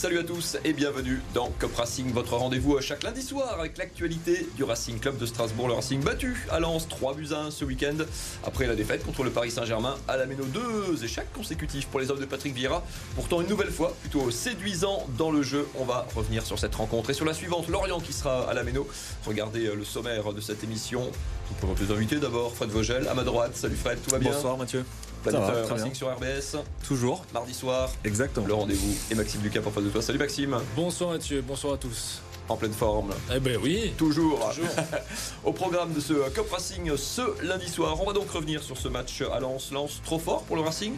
salut 0.00 0.20
à 0.20 0.24
tous 0.24 0.56
et 0.64 0.72
bienvenue 0.72 1.20
dans 1.34 1.50
Cop 1.58 1.76
Racing, 1.76 2.10
votre 2.14 2.34
rendez-vous 2.34 2.80
chaque 2.80 3.02
lundi 3.02 3.20
soir 3.20 3.60
avec 3.60 3.76
l'actualité 3.76 4.46
du 4.56 4.64
Racing 4.64 4.98
Club 4.98 5.18
de 5.18 5.26
Strasbourg. 5.26 5.68
Le 5.68 5.74
Racing 5.74 6.00
battu 6.02 6.46
à 6.50 6.58
Lens 6.58 6.88
3 6.88 7.12
buts 7.12 7.28
à 7.32 7.40
1 7.40 7.50
ce 7.50 7.66
week-end 7.66 7.96
après 8.42 8.66
la 8.66 8.74
défaite 8.74 9.04
contre 9.04 9.24
le 9.24 9.30
Paris 9.30 9.50
Saint-Germain 9.50 9.96
à 10.08 10.16
la 10.16 10.24
Méno. 10.24 10.44
Deux 10.44 11.04
échecs 11.04 11.30
consécutifs 11.34 11.86
pour 11.88 12.00
les 12.00 12.10
hommes 12.10 12.18
de 12.18 12.24
Patrick 12.24 12.54
Vieira. 12.54 12.82
Pourtant 13.14 13.42
une 13.42 13.48
nouvelle 13.48 13.70
fois 13.70 13.94
plutôt 14.00 14.30
séduisant 14.30 15.06
dans 15.18 15.30
le 15.30 15.42
jeu. 15.42 15.68
On 15.78 15.84
va 15.84 16.06
revenir 16.16 16.46
sur 16.46 16.58
cette 16.58 16.74
rencontre 16.74 17.10
et 17.10 17.14
sur 17.14 17.26
la 17.26 17.34
suivante. 17.34 17.68
Lorient 17.68 18.00
qui 18.00 18.14
sera 18.14 18.48
à 18.48 18.54
la 18.54 18.62
Méno. 18.62 18.88
Regardez 19.26 19.70
le 19.74 19.84
sommaire 19.84 20.32
de 20.32 20.40
cette 20.40 20.64
émission. 20.64 21.12
On 21.50 21.54
présente 21.56 21.78
les 21.78 21.94
invités 21.94 22.16
d'abord. 22.16 22.54
Fred 22.54 22.70
Vogel 22.70 23.06
à 23.06 23.12
ma 23.12 23.22
droite. 23.22 23.54
Salut 23.54 23.76
Fred, 23.76 23.98
tout 24.02 24.12
va 24.12 24.18
bien? 24.18 24.30
Bonsoir 24.30 24.56
Mathieu. 24.56 24.82
Planète 25.22 25.68
Racing 25.68 25.94
sur 25.94 26.08
RBS. 26.14 26.56
Toujours. 26.86 27.24
Mardi 27.32 27.54
soir. 27.54 27.90
Exactement. 28.04 28.46
Le 28.46 28.54
rendez-vous. 28.54 28.94
Et 29.10 29.14
Maxime 29.14 29.40
Ducap 29.40 29.66
en 29.66 29.70
face 29.70 29.84
de 29.84 29.90
toi. 29.90 30.02
Salut 30.02 30.18
Maxime. 30.18 30.56
Bonsoir 30.74 31.10
Mathieu, 31.10 31.42
bonsoir 31.42 31.74
à 31.74 31.76
tous. 31.76 32.22
En 32.48 32.56
pleine 32.56 32.72
forme. 32.72 33.10
Eh 33.34 33.38
ben 33.38 33.58
oui. 33.62 33.92
Toujours. 33.96 34.50
Toujours. 34.50 34.68
Au 35.44 35.52
programme 35.52 35.92
de 35.92 36.00
ce 36.00 36.28
Cop 36.30 36.50
Racing 36.50 36.96
ce 36.96 37.44
lundi 37.44 37.68
soir, 37.68 38.00
on 38.00 38.06
va 38.06 38.12
donc 38.12 38.28
revenir 38.30 38.62
sur 38.62 38.76
ce 38.76 38.88
match 38.88 39.22
à 39.32 39.38
Lens. 39.38 39.70
Lens 39.70 40.00
trop 40.04 40.18
fort 40.18 40.42
pour 40.42 40.56
le 40.56 40.62
Racing 40.62 40.94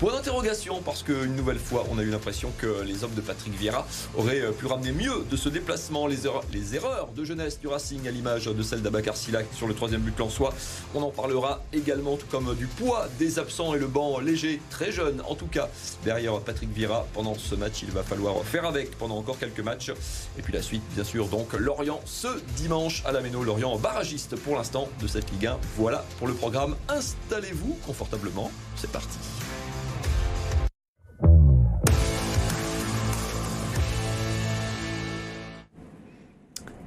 Point 0.00 0.14
d'interrogation 0.14 0.80
parce 0.80 1.02
qu'une 1.02 1.36
nouvelle 1.36 1.58
fois, 1.58 1.84
on 1.90 1.98
a 1.98 2.02
eu 2.02 2.08
l'impression 2.08 2.50
que 2.56 2.80
les 2.86 3.04
hommes 3.04 3.12
de 3.12 3.20
Patrick 3.20 3.52
Vieira 3.52 3.86
auraient 4.16 4.50
pu 4.52 4.64
ramener 4.64 4.92
mieux 4.92 5.26
de 5.30 5.36
ce 5.36 5.50
déplacement, 5.50 6.06
les 6.06 6.26
erreurs, 6.26 7.08
de 7.14 7.22
jeunesse 7.22 7.60
du 7.60 7.68
Racing 7.68 8.08
à 8.08 8.10
l'image 8.10 8.46
de 8.46 8.62
celle 8.62 8.80
d'Abakar 8.80 9.14
Silac 9.14 9.44
sur 9.52 9.66
le 9.66 9.74
troisième 9.74 10.00
but 10.00 10.14
soi. 10.30 10.54
On 10.94 11.02
en 11.02 11.10
parlera 11.10 11.62
également, 11.74 12.16
tout 12.16 12.24
comme 12.30 12.54
du 12.54 12.66
poids 12.66 13.08
des 13.18 13.38
absents 13.38 13.74
et 13.74 13.78
le 13.78 13.88
banc 13.88 14.20
léger, 14.20 14.62
très 14.70 14.90
jeune 14.90 15.22
en 15.28 15.34
tout 15.34 15.48
cas, 15.48 15.68
derrière 16.02 16.40
Patrick 16.40 16.72
Vieira. 16.72 17.06
Pendant 17.12 17.34
ce 17.34 17.54
match, 17.54 17.82
il 17.82 17.90
va 17.90 18.02
falloir 18.02 18.42
faire 18.42 18.64
avec 18.64 18.96
pendant 18.96 19.18
encore 19.18 19.38
quelques 19.38 19.60
matchs. 19.60 19.92
Et 20.38 20.40
puis 20.40 20.54
la 20.54 20.62
suite, 20.62 20.82
bien 20.94 21.04
sûr, 21.04 21.26
donc 21.26 21.52
Lorient 21.52 22.00
ce 22.06 22.28
dimanche 22.56 23.02
à 23.04 23.12
la 23.12 23.20
Méno. 23.20 23.44
Lorient 23.44 23.76
barragiste 23.76 24.36
pour 24.36 24.56
l'instant 24.56 24.88
de 24.98 25.06
cette 25.06 25.30
Ligue 25.30 25.48
1. 25.48 25.58
Voilà 25.76 26.06
pour 26.16 26.26
le 26.26 26.32
programme. 26.32 26.74
Installez-vous 26.88 27.76
confortablement. 27.84 28.50
C'est 28.76 28.90
parti. 28.90 29.18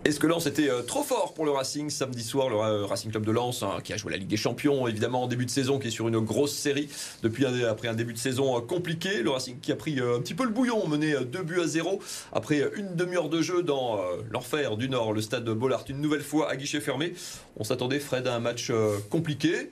Est-ce 0.05 0.19
que 0.19 0.27
Lens 0.27 0.47
était 0.47 0.69
euh, 0.69 0.81
trop 0.81 1.01
fort 1.01 1.33
pour 1.33 1.45
le 1.45 1.51
Racing 1.51 1.89
samedi 1.89 2.23
soir 2.23 2.49
Le 2.49 2.57
euh, 2.57 2.85
Racing 2.85 3.09
Club 3.09 3.25
de 3.25 3.31
Lens, 3.31 3.63
hein, 3.63 3.77
qui 3.81 3.93
a 3.93 3.97
joué 3.97 4.11
la 4.11 4.17
Ligue 4.17 4.27
des 4.27 4.35
Champions, 4.35 4.85
évidemment 4.85 5.23
en 5.23 5.27
début 5.27 5.45
de 5.45 5.49
saison, 5.49 5.79
qui 5.79 5.87
est 5.87 5.91
sur 5.91 6.09
une 6.09 6.19
grosse 6.19 6.53
série 6.53 6.89
depuis 7.21 7.45
après 7.45 7.87
un 7.87 7.93
début 7.93 8.11
de 8.11 8.17
saison 8.17 8.57
euh, 8.57 8.59
compliqué. 8.59 9.23
Le 9.23 9.29
Racing 9.29 9.61
qui 9.61 9.71
a 9.71 9.77
pris 9.77 10.01
un 10.01 10.19
petit 10.19 10.33
peu 10.33 10.43
le 10.43 10.49
bouillon, 10.49 10.85
mené 10.89 11.15
2 11.23 11.43
buts 11.43 11.61
à 11.61 11.67
0 11.67 12.01
après 12.33 12.69
une 12.75 12.95
demi-heure 12.95 13.29
de 13.29 13.41
jeu 13.41 13.63
dans 13.63 14.01
l'enfer 14.29 14.75
du 14.75 14.89
Nord, 14.89 15.13
le 15.13 15.21
stade 15.21 15.45
de 15.45 15.53
Bollard, 15.53 15.85
une 15.87 16.01
nouvelle 16.01 16.21
fois 16.21 16.49
à 16.49 16.57
guichet 16.57 16.81
fermé. 16.81 17.13
On 17.55 17.63
s'attendait, 17.63 17.99
Fred, 17.99 18.27
à 18.27 18.35
un 18.35 18.39
match 18.39 18.73
compliqué. 19.09 19.71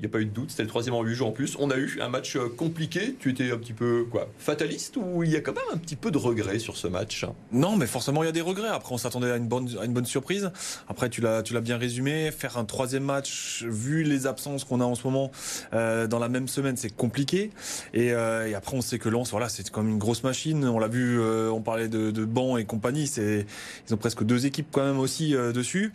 Il 0.00 0.02
n'y 0.02 0.06
a 0.06 0.10
pas 0.12 0.20
eu 0.20 0.26
de 0.26 0.30
doute, 0.30 0.50
c'était 0.50 0.62
le 0.62 0.68
troisième 0.68 0.94
en 0.94 1.02
8 1.02 1.12
jours 1.12 1.26
en 1.26 1.32
plus. 1.32 1.56
On 1.58 1.72
a 1.72 1.76
eu 1.76 1.98
un 2.00 2.08
match 2.08 2.36
euh, 2.36 2.48
compliqué. 2.48 3.16
Tu 3.18 3.30
étais 3.30 3.50
un 3.50 3.58
petit 3.58 3.72
peu 3.72 4.06
quoi 4.08 4.28
fataliste 4.38 4.96
ou 4.96 5.24
il 5.24 5.30
y 5.32 5.34
a 5.34 5.40
quand 5.40 5.54
même 5.54 5.64
un 5.72 5.76
petit 5.76 5.96
peu 5.96 6.12
de 6.12 6.18
regret 6.18 6.60
sur 6.60 6.76
ce 6.76 6.86
match? 6.86 7.26
Non, 7.50 7.76
mais 7.76 7.88
forcément 7.88 8.22
il 8.22 8.26
y 8.26 8.28
a 8.28 8.32
des 8.32 8.40
regrets. 8.40 8.68
Après, 8.68 8.94
on 8.94 8.98
s'attendait 8.98 9.32
à 9.32 9.36
une 9.36 9.48
bonne, 9.48 10.06
surprise. 10.06 10.52
Après, 10.86 11.10
tu 11.10 11.20
l'as, 11.20 11.42
bien 11.42 11.78
résumé. 11.78 12.30
Faire 12.30 12.58
un 12.58 12.64
troisième 12.64 13.02
match, 13.02 13.64
vu 13.64 14.04
les 14.04 14.28
absences 14.28 14.62
qu'on 14.62 14.80
a 14.80 14.84
en 14.84 14.94
ce 14.94 15.02
moment 15.02 15.32
euh, 15.72 16.06
dans 16.06 16.20
la 16.20 16.28
même 16.28 16.46
semaine, 16.46 16.76
c'est 16.76 16.94
compliqué. 16.94 17.50
Et, 17.92 18.12
euh, 18.12 18.48
et, 18.48 18.54
après, 18.54 18.76
on 18.76 18.82
sait 18.82 19.00
que 19.00 19.08
Lens, 19.08 19.32
voilà, 19.32 19.48
c'est 19.48 19.68
comme 19.68 19.88
une 19.88 19.98
grosse 19.98 20.22
machine. 20.22 20.64
On 20.64 20.78
l'a 20.78 20.86
vu, 20.86 21.20
on 21.20 21.60
parlait 21.60 21.88
de, 21.88 22.12
de 22.12 22.24
banc 22.24 22.56
et 22.56 22.64
compagnie. 22.64 23.08
C'est, 23.08 23.46
ils 23.88 23.94
ont 23.94 23.96
presque 23.98 24.22
deux 24.22 24.46
équipes 24.46 24.68
quand 24.70 24.84
même 24.84 25.00
aussi 25.00 25.32
dessus. 25.32 25.92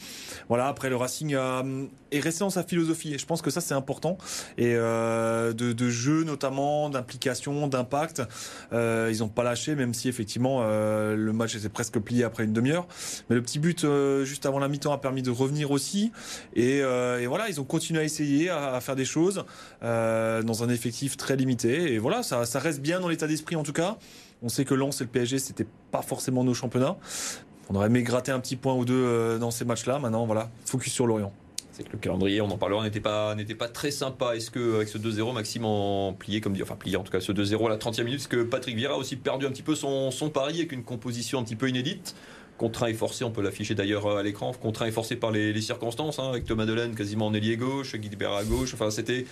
Voilà. 0.50 0.68
Après, 0.68 0.90
le 0.90 0.98
Racing 0.98 1.38
est 2.12 2.20
resté 2.20 2.42
dans 2.42 2.50
sa 2.50 2.64
philosophie. 2.64 3.14
Et 3.14 3.18
je 3.18 3.26
pense 3.26 3.42
que 3.42 3.50
ça, 3.50 3.62
c'est 3.62 3.74
important 3.74 3.93
et 4.58 4.76
euh, 4.76 5.54
de, 5.54 5.90
jeu 5.90 6.24
notamment, 6.24 6.90
d'implication, 6.90 7.68
d'impact. 7.68 8.22
Euh, 8.72 9.10
ils 9.12 9.20
n'ont 9.20 9.30
pas 9.30 9.44
lâché, 9.44 9.76
même 9.76 9.94
si 9.94 10.10
effectivement 10.10 10.60
euh, 10.62 11.16
le 11.16 11.34
match 11.34 11.58
s'est 11.58 11.70
presque 11.70 12.00
plié 12.00 12.24
après 12.24 12.44
une 12.44 12.54
demi-heure. 12.54 12.88
Mais 13.30 13.36
le 13.36 13.42
petit 13.42 13.60
but 13.60 13.86
juste 14.24 14.46
avant 14.46 14.60
la 14.60 14.68
mi-temps 14.68 14.94
a 14.94 14.98
permis 14.98 15.22
de 15.22 15.32
revenir 15.32 15.72
aussi. 15.72 16.12
Et, 16.56 16.82
voilà, 17.28 17.50
ils 17.50 17.60
ont 17.60 17.64
continué 17.64 18.02
à 18.02 18.04
essayer, 18.04 18.50
à, 18.50 18.80
faire 18.82 18.96
des 18.96 19.06
choses 19.06 19.46
dans 19.82 20.64
un 20.64 20.70
effectif 20.70 21.18
très 21.18 21.36
limité. 21.36 21.94
Et 21.94 22.00
voilà, 22.00 22.24
ça, 22.24 22.46
ça 22.46 22.60
reste 22.60 22.82
bien 22.82 23.00
dans 23.00 23.10
l'état 23.10 23.28
d'esprit 23.28 23.56
en 23.56 23.64
tout 23.64 23.74
cas. 23.74 23.98
On 24.42 24.50
sait 24.50 24.66
que 24.66 24.74
Lens 24.74 25.00
et 25.00 25.06
le 25.06 25.10
PSG, 25.10 25.40
c'était 25.40 25.68
pas 25.92 26.02
forcément 26.02 26.44
nos 26.44 26.54
championnats. 26.54 26.98
On 27.70 27.76
aurait 27.76 27.88
aimé 27.88 28.04
gratter 28.04 28.32
un 28.32 28.40
petit 28.40 28.58
point 28.58 28.74
ou 28.74 28.84
deux 28.84 29.40
dans 29.40 29.52
ces 29.52 29.66
matchs-là. 29.66 30.00
Maintenant, 30.00 30.26
voilà, 30.26 30.50
focus 30.66 30.92
sur 30.92 31.08
Lorient. 31.08 31.32
C'est 31.74 31.84
que 31.84 31.92
le 31.92 31.98
calendrier, 31.98 32.40
on 32.40 32.52
en 32.52 32.58
parlera, 32.58 32.84
n'était 32.84 33.00
pas, 33.00 33.34
n'était 33.34 33.56
pas 33.56 33.68
très 33.68 33.90
sympa. 33.90 34.36
Est-ce 34.36 34.52
que 34.52 34.76
avec 34.76 34.88
ce 34.88 35.00
2-0, 35.00 35.34
Maxime 35.34 35.66
en 35.66 36.14
plié, 36.14 36.40
comme 36.40 36.54
dit, 36.54 36.62
enfin 36.62 36.76
plié 36.76 36.98
en 36.98 37.04
tout 37.04 37.12
cas, 37.12 37.20
ce 37.20 37.32
2-0 37.32 37.66
à 37.66 37.70
la 37.70 37.78
30e 37.78 38.04
minute, 38.04 38.20
est-ce 38.20 38.28
que 38.28 38.44
Patrick 38.44 38.76
Vieira 38.76 38.94
a 38.94 38.98
aussi 38.98 39.16
perdu 39.16 39.48
un 39.48 39.50
petit 39.50 39.64
peu 39.64 39.74
son, 39.74 40.12
son 40.12 40.30
pari 40.30 40.60
avec 40.60 40.72
une 40.72 40.84
composition 40.84 41.40
un 41.40 41.44
petit 41.44 41.56
peu 41.56 41.68
inédite? 41.68 42.16
Contraint 42.60 42.88
et 42.88 42.94
forcé, 42.94 43.24
on 43.24 43.32
peut 43.32 43.42
l'afficher 43.42 43.74
d'ailleurs 43.74 44.08
à 44.08 44.22
l'écran, 44.22 44.54
contraint 44.54 44.86
et 44.86 44.92
forcé 44.92 45.16
par 45.16 45.32
les, 45.32 45.52
les 45.52 45.62
circonstances, 45.62 46.20
hein, 46.20 46.30
avec 46.30 46.46
Thomas 46.46 46.68
Delaine 46.68 46.94
quasiment 46.94 47.26
en 47.26 47.34
ailier 47.34 47.58
gauche, 47.58 47.96
Guy 47.96 48.12
à 48.24 48.44
gauche, 48.44 48.76
enfin 48.76 48.92
c'était 48.92 49.26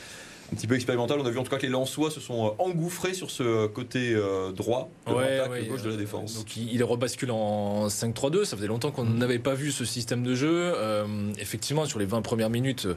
un 0.51 0.55
petit 0.55 0.67
peu 0.67 0.75
expérimental. 0.75 1.19
On 1.19 1.25
a 1.25 1.29
vu 1.29 1.37
en 1.37 1.43
tout 1.43 1.49
cas 1.49 1.57
que 1.57 1.63
les 1.63 1.69
Lensois 1.69 2.11
se 2.11 2.19
sont 2.19 2.47
euh, 2.47 2.49
engouffrés 2.63 3.13
sur 3.13 3.31
ce 3.31 3.67
côté 3.67 4.13
euh, 4.13 4.51
droit 4.51 4.89
de 5.07 5.13
ouais, 5.13 5.47
ouais, 5.49 5.65
gauche 5.65 5.81
de 5.81 5.89
la 5.89 5.97
défense. 5.97 6.35
Donc 6.35 6.55
il 6.57 6.83
rebascule 6.83 7.31
en 7.31 7.87
5-3-2. 7.87 8.45
Ça 8.45 8.57
faisait 8.57 8.67
longtemps 8.67 8.91
qu'on 8.91 9.05
n'avait 9.05 9.39
pas 9.39 9.53
vu 9.53 9.71
ce 9.71 9.85
système 9.85 10.23
de 10.23 10.35
jeu. 10.35 10.73
Euh, 10.75 11.05
effectivement, 11.39 11.85
sur 11.85 11.99
les 11.99 12.05
20 12.05 12.21
premières 12.21 12.49
minutes, 12.49 12.87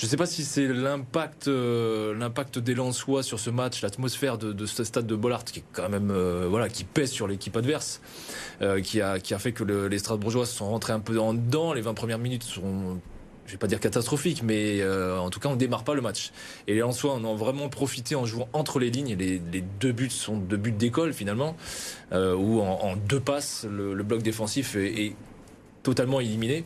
je 0.00 0.06
ne 0.06 0.10
sais 0.10 0.16
pas 0.16 0.24
si 0.24 0.44
c'est 0.44 0.66
l'impact, 0.66 1.48
euh, 1.48 2.14
l'impact 2.14 2.58
des 2.58 2.74
Lensois 2.74 3.22
sur 3.22 3.38
ce 3.38 3.50
match, 3.50 3.82
l'atmosphère 3.82 4.38
de, 4.38 4.52
de, 4.52 4.64
ce 4.64 4.82
stade 4.82 5.06
de 5.06 5.14
Bollard 5.14 5.44
qui 5.44 5.58
est 5.58 5.64
quand 5.72 5.90
même, 5.90 6.10
euh, 6.10 6.46
voilà, 6.48 6.70
qui 6.70 6.84
pèse 6.84 7.10
sur 7.10 7.26
l'équipe 7.28 7.54
adverse, 7.56 8.00
euh, 8.62 8.80
qui 8.80 9.00
a, 9.00 9.18
qui 9.18 9.34
a 9.34 9.38
fait 9.38 9.52
que 9.52 9.62
le, 9.62 9.88
les 9.88 9.98
Strasbourgeois 9.98 10.46
se 10.46 10.56
sont 10.56 10.70
rentrés 10.70 10.92
un 10.92 11.00
peu 11.00 11.18
en 11.18 11.34
dedans. 11.34 11.72
Les 11.72 11.80
20 11.82 11.92
premières 11.92 12.18
minutes 12.18 12.44
sont 12.44 12.98
je 13.50 13.56
vais 13.56 13.58
pas 13.58 13.66
dire 13.66 13.80
catastrophique, 13.80 14.44
mais 14.44 14.80
euh, 14.80 15.18
en 15.18 15.28
tout 15.28 15.40
cas, 15.40 15.48
on 15.48 15.56
démarre 15.56 15.82
pas 15.82 15.94
le 15.94 16.00
match. 16.00 16.30
Et 16.68 16.74
les 16.74 16.80
Lensois 16.80 17.12
en 17.12 17.24
ont 17.24 17.34
vraiment 17.34 17.68
profité 17.68 18.14
en 18.14 18.24
jouant 18.24 18.48
entre 18.52 18.78
les 18.78 18.90
lignes. 18.90 19.16
Les, 19.16 19.40
deux 19.80 19.90
buts 19.90 20.08
sont 20.08 20.36
deux 20.36 20.56
buts 20.56 20.70
d'école 20.70 21.12
finalement, 21.12 21.56
euh, 22.12 22.34
où 22.34 22.60
en, 22.60 22.94
deux 22.94 23.18
passes, 23.18 23.66
le, 23.68 23.92
le 23.94 24.02
bloc 24.04 24.22
défensif 24.22 24.76
est, 24.76 25.06
est 25.06 25.16
totalement 25.82 26.20
éliminé. 26.20 26.64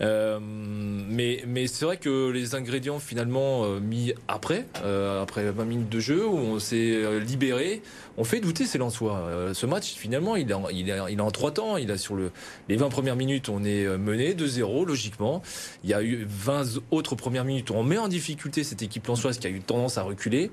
Euh, 0.00 0.38
mais 0.40 1.42
mais 1.46 1.66
c'est 1.66 1.84
vrai 1.84 1.96
que 1.96 2.30
les 2.30 2.54
ingrédients 2.54 2.98
finalement 2.98 3.64
euh, 3.64 3.80
mis 3.80 4.14
après, 4.28 4.66
euh, 4.84 5.22
après 5.22 5.50
20 5.50 5.64
minutes 5.64 5.88
de 5.88 6.00
jeu, 6.00 6.26
où 6.26 6.36
on 6.36 6.58
s'est 6.58 7.20
libéré, 7.20 7.82
on 8.16 8.24
fait 8.24 8.40
douter 8.40 8.66
ces 8.66 8.78
Lensois. 8.78 9.52
ce 9.54 9.66
match, 9.66 9.94
finalement, 9.94 10.36
il 10.36 10.50
est, 10.50 10.54
en, 10.54 10.68
il, 10.68 10.90
est, 10.90 10.98
il 11.10 11.18
est 11.18 11.22
en 11.22 11.30
trois 11.30 11.52
temps. 11.52 11.76
Il 11.76 11.90
a 11.90 11.98
sur 11.98 12.16
le, 12.16 12.30
les 12.68 12.76
20 12.76 12.88
premières 12.88 13.16
minutes, 13.16 13.48
on 13.48 13.64
est 13.64 13.86
mené 13.96 14.34
2-0, 14.34 14.86
logiquement. 14.86 15.42
Il 15.84 15.90
y 15.90 15.94
a 15.94 16.02
eu 16.02 16.26
20 16.28 16.80
autres 16.90 17.14
premières 17.14 17.44
minutes 17.44 17.70
où 17.70 17.74
on 17.74 17.82
met 17.82 17.98
en 17.98 18.08
difficulté 18.08 18.64
cette 18.64 18.82
équipe 18.82 19.06
lensoise 19.06 19.38
qui 19.38 19.46
a 19.46 19.50
eu 19.50 19.60
tendance 19.60 19.96
à 19.96 20.02
reculer. 20.02 20.50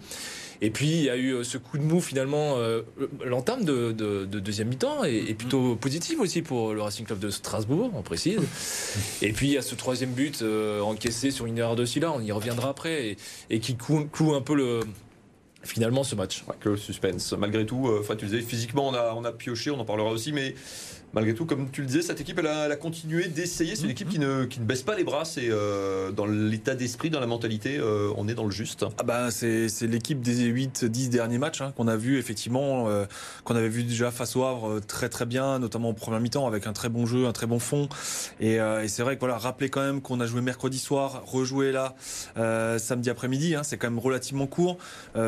Et 0.61 0.69
puis 0.69 0.87
il 0.87 1.03
y 1.03 1.09
a 1.09 1.17
eu 1.17 1.43
ce 1.43 1.57
coup 1.57 1.77
de 1.77 1.83
mou 1.83 2.01
finalement. 2.01 2.55
Euh, 2.57 2.81
L'entame 3.25 3.63
de, 3.63 3.91
de, 3.91 4.25
de, 4.25 4.39
deuxième 4.39 4.69
mi-temps 4.69 5.03
est, 5.03 5.29
est, 5.29 5.33
plutôt 5.33 5.75
positive 5.75 6.19
aussi 6.19 6.41
pour 6.41 6.73
le 6.73 6.81
Racing 6.81 7.05
Club 7.05 7.19
de 7.19 7.29
Strasbourg, 7.29 7.91
on 7.93 8.01
précise. 8.01 8.39
Et 9.21 9.31
puis 9.33 9.47
il 9.47 9.53
y 9.53 9.57
a 9.57 9.61
ce 9.61 9.75
troisième 9.75 10.11
but 10.11 10.41
euh, 10.41 10.81
encaissé 10.81 11.31
sur 11.31 11.45
une 11.45 11.57
erreur 11.57 11.75
de 11.75 11.85
Silla, 11.85 12.11
on 12.11 12.21
y 12.21 12.31
reviendra 12.31 12.69
après, 12.69 13.07
et, 13.09 13.17
et 13.49 13.59
qui 13.59 13.75
cloue, 13.75 14.33
un 14.33 14.41
peu 14.41 14.55
le 14.55 14.81
finalement 15.67 16.03
ce 16.03 16.15
match. 16.15 16.43
Ouais, 16.47 16.55
que 16.59 16.69
le 16.69 16.77
suspense. 16.77 17.33
Malgré 17.37 17.65
tout, 17.65 17.87
euh, 17.87 18.15
tu 18.17 18.25
disais, 18.25 18.41
physiquement 18.41 18.87
on 18.87 18.93
a, 18.93 19.13
on 19.15 19.23
a 19.23 19.31
pioché, 19.31 19.69
on 19.69 19.79
en 19.79 19.85
parlera 19.85 20.09
aussi, 20.09 20.31
mais 20.31 20.55
malgré 21.13 21.33
tout, 21.33 21.45
comme 21.45 21.69
tu 21.71 21.81
le 21.81 21.87
disais, 21.87 22.01
cette 22.01 22.21
équipe, 22.21 22.39
elle 22.39 22.47
a, 22.47 22.65
elle 22.65 22.71
a 22.71 22.75
continué 22.75 23.27
d'essayer. 23.27 23.75
C'est 23.75 23.83
une 23.83 23.89
équipe 23.89 24.09
qui 24.09 24.19
ne, 24.19 24.45
qui 24.45 24.59
ne, 24.59 24.65
baisse 24.65 24.83
pas 24.83 24.95
les 24.95 25.03
bras. 25.03 25.25
C'est 25.25 25.49
euh, 25.49 26.11
dans 26.11 26.25
l'état 26.25 26.75
d'esprit, 26.75 27.09
dans 27.09 27.19
la 27.19 27.27
mentalité, 27.27 27.77
euh, 27.77 28.11
on 28.17 28.27
est 28.27 28.33
dans 28.33 28.43
le 28.43 28.51
juste. 28.51 28.85
Ah 28.97 29.03
bah, 29.03 29.31
c'est 29.31 29.67
l'équipe 29.81 30.21
des 30.21 30.51
8-10 30.51 31.09
derniers 31.09 31.37
matchs 31.37 31.61
hein, 31.61 31.73
qu'on 31.75 31.87
a 31.87 31.95
vu, 31.95 32.17
effectivement, 32.17 32.87
euh, 32.87 33.05
qu'on 33.43 33.55
avait 33.55 33.69
vu 33.69 33.83
déjà 33.83 34.11
face 34.11 34.35
au 34.35 34.43
Havre 34.43 34.79
très 34.79 35.09
très 35.09 35.25
bien, 35.25 35.59
notamment 35.59 35.89
en 35.89 35.93
première 35.93 36.19
mi-temps, 36.19 36.47
avec 36.47 36.67
un 36.67 36.73
très 36.73 36.89
bon 36.89 37.05
jeu, 37.05 37.25
un 37.25 37.33
très 37.33 37.47
bon 37.47 37.59
fond. 37.59 37.89
Et, 38.39 38.59
euh, 38.59 38.83
et 38.83 38.87
c'est 38.87 39.03
vrai 39.03 39.15
que 39.15 39.21
voilà, 39.21 39.37
rappeler 39.37 39.69
quand 39.69 39.81
même 39.81 40.01
qu'on 40.01 40.19
a 40.19 40.25
joué 40.25 40.41
mercredi 40.41 40.77
soir, 40.77 41.23
rejoué 41.25 41.71
là 41.71 41.95
euh, 42.37 42.77
samedi 42.77 43.09
après-midi. 43.09 43.55
Hein, 43.55 43.63
c'est 43.63 43.77
quand 43.77 43.89
même 43.89 43.99
relativement 43.99 44.47
court 44.47 44.77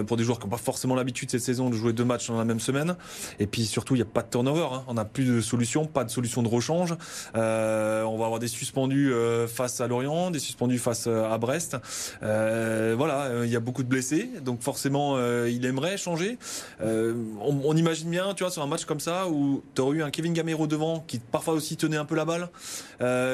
pour 0.08 0.18
des 0.18 0.24
joueurs 0.30 0.40
qui 0.40 0.46
n'ont 0.46 0.52
pas 0.52 0.58
forcément 0.58 0.96
l'habitude 0.96 1.30
cette 1.30 1.42
saison 1.42 1.70
de 1.70 1.76
jouer 1.76 1.94
deux 1.94 2.06
matchs 2.06 2.28
dans 2.28 2.38
la 2.38 2.46
même 2.46 2.60
semaine. 2.60 2.96
Et 3.40 3.48
puis 3.48 3.66
surtout, 3.66 3.96
il 3.96 3.98
n'y 3.98 4.04
a 4.04 4.06
pas 4.06 4.22
de 4.22 4.30
turnover. 4.30 4.68
Hein, 4.72 4.84
on 4.88 4.94
n'a 4.94 5.06
plus 5.06 5.26
de 5.26 5.42
solution 5.42 5.86
pas 5.86 6.04
de 6.04 6.10
solution 6.10 6.44
de 6.44 6.48
rechange. 6.48 6.96
Euh, 7.36 8.04
on 8.04 8.18
va 8.18 8.26
avoir 8.26 8.40
des 8.40 8.48
suspendus 8.48 9.12
euh, 9.12 9.48
face 9.48 9.82
à 9.82 9.88
Lorient, 9.88 10.32
des 10.32 10.40
suspendus 10.40 10.80
face 10.80 11.08
à 11.08 11.38
Brest. 11.38 11.78
Euh, 12.24 12.96
voilà, 12.98 13.44
il 13.44 13.50
y 13.50 13.56
a 13.56 13.60
beaucoup 13.60 13.84
de 13.84 13.88
blessés, 13.88 14.30
donc 14.44 14.62
forcément, 14.62 15.18
il 15.46 15.66
aimerait 15.66 15.98
changer. 15.98 16.38
On, 16.82 17.62
on, 17.64 17.76
imagine 17.76 18.10
bien, 18.10 18.34
tu 18.34 18.44
vois, 18.44 18.52
sur 18.52 18.62
un 18.62 18.68
match 18.68 18.86
comme 18.86 19.00
ça 19.00 19.28
où 19.30 19.64
tu 19.76 19.82
aurais 19.82 19.98
eu 19.98 20.04
un 20.04 20.12
Kevin 20.12 20.34
Gamero 20.34 20.68
devant 20.68 21.04
qui 21.08 21.20
parfois 21.20 21.54
aussi 21.54 21.78
tenait 21.78 21.98
un 21.98 22.06
peu 22.06 22.16
la 22.16 22.26
balle, 22.26 22.50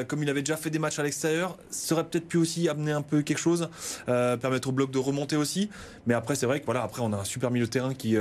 comme 0.07 0.23
il 0.23 0.29
avait 0.29 0.41
déjà 0.41 0.57
fait 0.57 0.69
des 0.69 0.79
matchs 0.79 0.99
à 0.99 1.03
l'extérieur, 1.03 1.57
serait 1.69 2.03
peut-être 2.03 2.27
pu 2.27 2.37
aussi 2.37 2.69
amener 2.69 2.91
un 2.91 3.01
peu 3.01 3.21
quelque 3.21 3.39
chose, 3.39 3.69
permettre 4.05 4.69
au 4.69 4.71
bloc 4.71 4.91
de 4.91 4.99
remonter 4.99 5.35
aussi. 5.35 5.69
Mais 6.05 6.13
après, 6.13 6.35
c'est 6.35 6.45
vrai 6.45 6.59
que 6.59 6.65
voilà, 6.65 6.74
après 6.83 7.01
on 7.01 7.13
a 7.13 7.17
un 7.17 7.23
super 7.23 7.51
milieu 7.51 7.65
de 7.65 7.71
terrain 7.71 7.93
qui, 7.93 8.15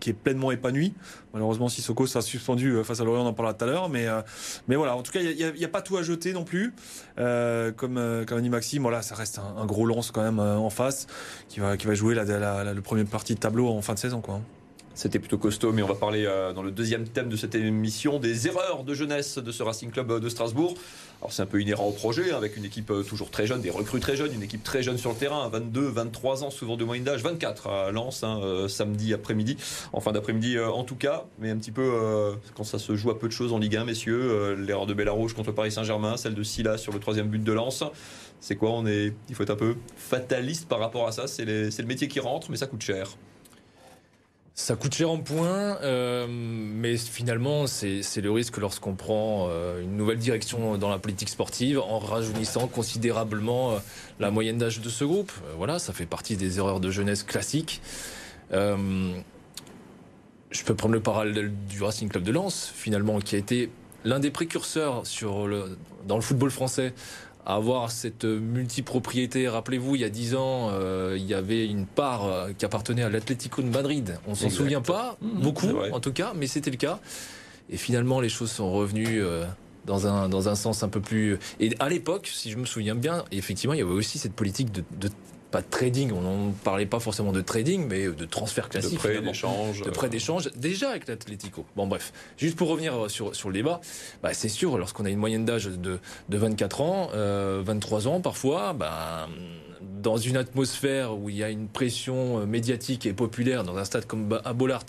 qui 0.00 0.10
est 0.10 0.14
pleinement 0.14 0.50
épanoui. 0.50 0.94
Malheureusement, 1.32 1.68
Sissoko 1.68 2.06
sera 2.06 2.22
suspendu 2.22 2.82
face 2.82 3.00
à 3.00 3.04
Lorient, 3.04 3.24
on 3.24 3.28
en 3.28 3.32
parlera 3.34 3.54
tout 3.54 3.64
à 3.64 3.66
l'heure, 3.66 3.88
mais 3.88 4.06
mais 4.68 4.76
voilà, 4.76 4.96
en 4.96 5.02
tout 5.02 5.12
cas, 5.12 5.20
il 5.20 5.54
n'y 5.56 5.64
a, 5.64 5.68
pas 5.68 5.82
tout 5.82 5.96
à 5.96 6.02
jeter 6.02 6.32
non 6.32 6.44
plus. 6.44 6.72
Euh, 7.18 7.72
comme, 7.72 7.98
euh, 7.98 8.24
comme 8.24 8.40
dit 8.40 8.50
Maxime, 8.50 8.82
voilà, 8.82 9.02
ça 9.02 9.14
reste 9.14 9.38
un, 9.38 9.66
gros 9.66 9.86
lance 9.86 10.10
quand 10.10 10.22
même 10.22 10.38
euh, 10.38 10.56
en 10.56 10.70
face 10.70 11.06
qui 11.48 11.60
va, 11.60 11.76
jouer 11.94 12.14
la, 12.14 12.74
le 12.74 12.80
premier 12.82 13.04
partie 13.04 13.34
de 13.34 13.40
tableau 13.40 13.68
en 13.68 13.82
fin 13.82 13.94
de 13.94 13.98
saison. 13.98 14.20
Quoi. 14.20 14.40
C'était 14.96 15.18
plutôt 15.18 15.36
costaud, 15.36 15.72
mais 15.72 15.82
on 15.82 15.86
va 15.86 15.94
parler 15.94 16.24
dans 16.54 16.62
le 16.62 16.70
deuxième 16.70 17.06
thème 17.06 17.28
de 17.28 17.36
cette 17.36 17.54
émission 17.54 18.18
des 18.18 18.48
erreurs 18.48 18.82
de 18.82 18.94
jeunesse 18.94 19.36
de 19.36 19.52
ce 19.52 19.62
Racing 19.62 19.90
Club 19.90 20.20
de 20.20 20.28
Strasbourg. 20.30 20.74
Alors 21.20 21.34
c'est 21.34 21.42
un 21.42 21.46
peu 21.46 21.60
inhérent 21.60 21.84
au 21.84 21.92
projet, 21.92 22.32
hein, 22.32 22.36
avec 22.38 22.56
une 22.56 22.64
équipe 22.64 22.90
toujours 23.06 23.30
très 23.30 23.46
jeune, 23.46 23.60
des 23.60 23.68
recrues 23.68 24.00
très 24.00 24.16
jeunes, 24.16 24.32
une 24.32 24.42
équipe 24.42 24.64
très 24.64 24.82
jeune 24.82 24.96
sur 24.96 25.10
le 25.10 25.16
terrain, 25.16 25.46
22, 25.50 25.88
23 25.88 26.44
ans, 26.44 26.50
souvent 26.50 26.78
de 26.78 26.84
moyenne 26.84 27.04
d'âge, 27.04 27.22
24 27.22 27.66
à 27.66 27.90
Lens, 27.92 28.24
hein, 28.24 28.66
samedi 28.68 29.12
après-midi, 29.12 29.58
en 29.92 30.00
fin 30.00 30.12
d'après-midi 30.12 30.58
en 30.58 30.82
tout 30.82 30.96
cas, 30.96 31.24
mais 31.40 31.50
un 31.50 31.58
petit 31.58 31.72
peu 31.72 32.34
quand 32.54 32.64
ça 32.64 32.78
se 32.78 32.96
joue 32.96 33.10
à 33.10 33.18
peu 33.18 33.28
de 33.28 33.32
choses 33.32 33.52
en 33.52 33.58
Ligue 33.58 33.76
1, 33.76 33.84
messieurs, 33.84 34.54
l'erreur 34.54 34.86
de 34.86 34.94
Bellarouge 34.94 35.34
contre 35.34 35.52
Paris 35.52 35.72
Saint-Germain, 35.72 36.16
celle 36.16 36.34
de 36.34 36.42
Silla 36.42 36.78
sur 36.78 36.94
le 36.94 37.00
troisième 37.00 37.28
but 37.28 37.44
de 37.44 37.52
Lens. 37.52 37.84
C'est 38.40 38.56
quoi 38.56 38.70
On 38.70 38.86
est, 38.86 39.12
il 39.28 39.34
faut 39.34 39.42
être 39.42 39.50
un 39.50 39.56
peu 39.56 39.76
fataliste 39.98 40.68
par 40.68 40.78
rapport 40.78 41.06
à 41.06 41.12
ça. 41.12 41.26
C'est 41.26 41.44
le 41.44 41.86
métier 41.86 42.08
qui 42.08 42.18
rentre, 42.18 42.50
mais 42.50 42.56
ça 42.56 42.66
coûte 42.66 42.82
cher. 42.82 43.10
Ça 44.58 44.74
coûte 44.74 44.94
cher 44.94 45.10
en 45.10 45.18
points, 45.18 45.76
euh, 45.82 46.26
mais 46.30 46.96
finalement, 46.96 47.66
c'est 47.66 48.00
le 48.22 48.30
risque 48.30 48.56
lorsqu'on 48.56 48.94
prend 48.94 49.48
euh, 49.50 49.82
une 49.82 49.98
nouvelle 49.98 50.16
direction 50.16 50.78
dans 50.78 50.88
la 50.88 50.98
politique 50.98 51.28
sportive 51.28 51.78
en 51.78 51.98
rajeunissant 51.98 52.66
considérablement 52.66 53.72
euh, 53.72 53.78
la 54.18 54.30
moyenne 54.30 54.56
d'âge 54.56 54.80
de 54.80 54.88
ce 54.88 55.04
groupe. 55.04 55.30
voilà, 55.58 55.78
ça 55.78 55.92
fait 55.92 56.06
partie 56.06 56.38
des 56.38 56.56
erreurs 56.56 56.80
de 56.80 56.90
jeunesse 56.90 57.22
classiques. 57.22 57.82
je 58.50 59.12
peux 60.64 60.74
prendre 60.74 60.94
le 60.94 61.00
parallèle 61.00 61.52
du 61.68 61.82
Racing 61.82 62.08
Club 62.08 62.22
de 62.22 62.32
Lens, 62.32 62.72
finalement, 62.74 63.18
qui 63.18 63.34
a 63.34 63.38
été 63.38 63.68
l'un 64.06 64.20
des 64.20 64.30
précurseurs 64.30 65.06
sur 65.06 65.46
le, 65.46 65.76
dans 66.08 66.16
le 66.16 66.22
football 66.22 66.50
français 66.50 66.94
avoir 67.46 67.92
cette 67.92 68.24
multipropriété. 68.24 69.48
Rappelez-vous, 69.48 69.94
il 69.94 70.00
y 70.00 70.04
a 70.04 70.08
dix 70.08 70.34
ans, 70.34 70.70
euh, 70.72 71.14
il 71.16 71.24
y 71.24 71.34
avait 71.34 71.66
une 71.66 71.86
part 71.86 72.26
euh, 72.26 72.52
qui 72.52 72.64
appartenait 72.64 73.04
à 73.04 73.08
l'Atlético 73.08 73.62
de 73.62 73.68
Madrid. 73.68 74.18
On 74.26 74.34
s'en 74.34 74.50
souvient 74.50 74.82
pas 74.82 75.16
mmh, 75.22 75.42
beaucoup, 75.42 75.68
en 75.92 76.00
tout 76.00 76.12
cas, 76.12 76.32
mais 76.34 76.48
c'était 76.48 76.72
le 76.72 76.76
cas. 76.76 76.98
Et 77.70 77.76
finalement, 77.76 78.20
les 78.20 78.28
choses 78.28 78.50
sont 78.50 78.72
revenues 78.72 79.22
euh, 79.22 79.44
dans 79.86 80.06
un 80.08 80.28
dans 80.28 80.48
un 80.48 80.56
sens 80.56 80.82
un 80.82 80.88
peu 80.88 81.00
plus. 81.00 81.38
Et 81.60 81.70
à 81.78 81.88
l'époque, 81.88 82.28
si 82.32 82.50
je 82.50 82.58
me 82.58 82.66
souviens 82.66 82.96
bien, 82.96 83.24
effectivement, 83.30 83.74
il 83.74 83.78
y 83.78 83.82
avait 83.82 83.92
aussi 83.92 84.18
cette 84.18 84.34
politique 84.34 84.72
de, 84.72 84.82
de 84.98 85.08
pas 85.56 85.62
de 85.62 85.70
trading, 85.70 86.12
on 86.12 86.20
n'en 86.20 86.52
parlait 86.52 86.84
pas 86.84 87.00
forcément 87.00 87.32
de 87.32 87.40
trading, 87.40 87.86
mais 87.88 88.08
de 88.08 88.24
transfert 88.26 88.68
classique. 88.68 88.92
De 88.92 88.98
prêt 88.98 89.22
d'échange. 89.22 89.80
De 89.80 89.88
prêt 89.88 90.10
d'échange, 90.10 90.50
déjà 90.54 90.90
avec 90.90 91.08
l'Atlético. 91.08 91.64
Bon, 91.76 91.86
bref. 91.86 92.12
Juste 92.36 92.56
pour 92.56 92.68
revenir 92.68 93.10
sur, 93.10 93.34
sur 93.34 93.48
le 93.48 93.54
débat, 93.54 93.80
bah, 94.22 94.34
c'est 94.34 94.50
sûr, 94.50 94.76
lorsqu'on 94.76 95.06
a 95.06 95.08
une 95.08 95.18
moyenne 95.18 95.46
d'âge 95.46 95.64
de, 95.64 95.98
de 96.28 96.36
24 96.36 96.80
ans, 96.82 97.08
23 97.10 97.14
euh, 97.14 98.10
ans 98.10 98.20
parfois, 98.20 98.74
bah, 98.74 99.30
dans 99.80 100.18
une 100.18 100.36
atmosphère 100.36 101.16
où 101.16 101.30
il 101.30 101.36
y 101.36 101.42
a 101.42 101.48
une 101.48 101.68
pression 101.68 102.40
euh, 102.40 102.44
médiatique 102.44 103.06
et 103.06 103.14
populaire, 103.14 103.64
dans 103.64 103.78
un 103.78 103.84
stade 103.86 104.04
comme 104.04 104.38
à 104.44 104.52
Bollard, 104.52 104.84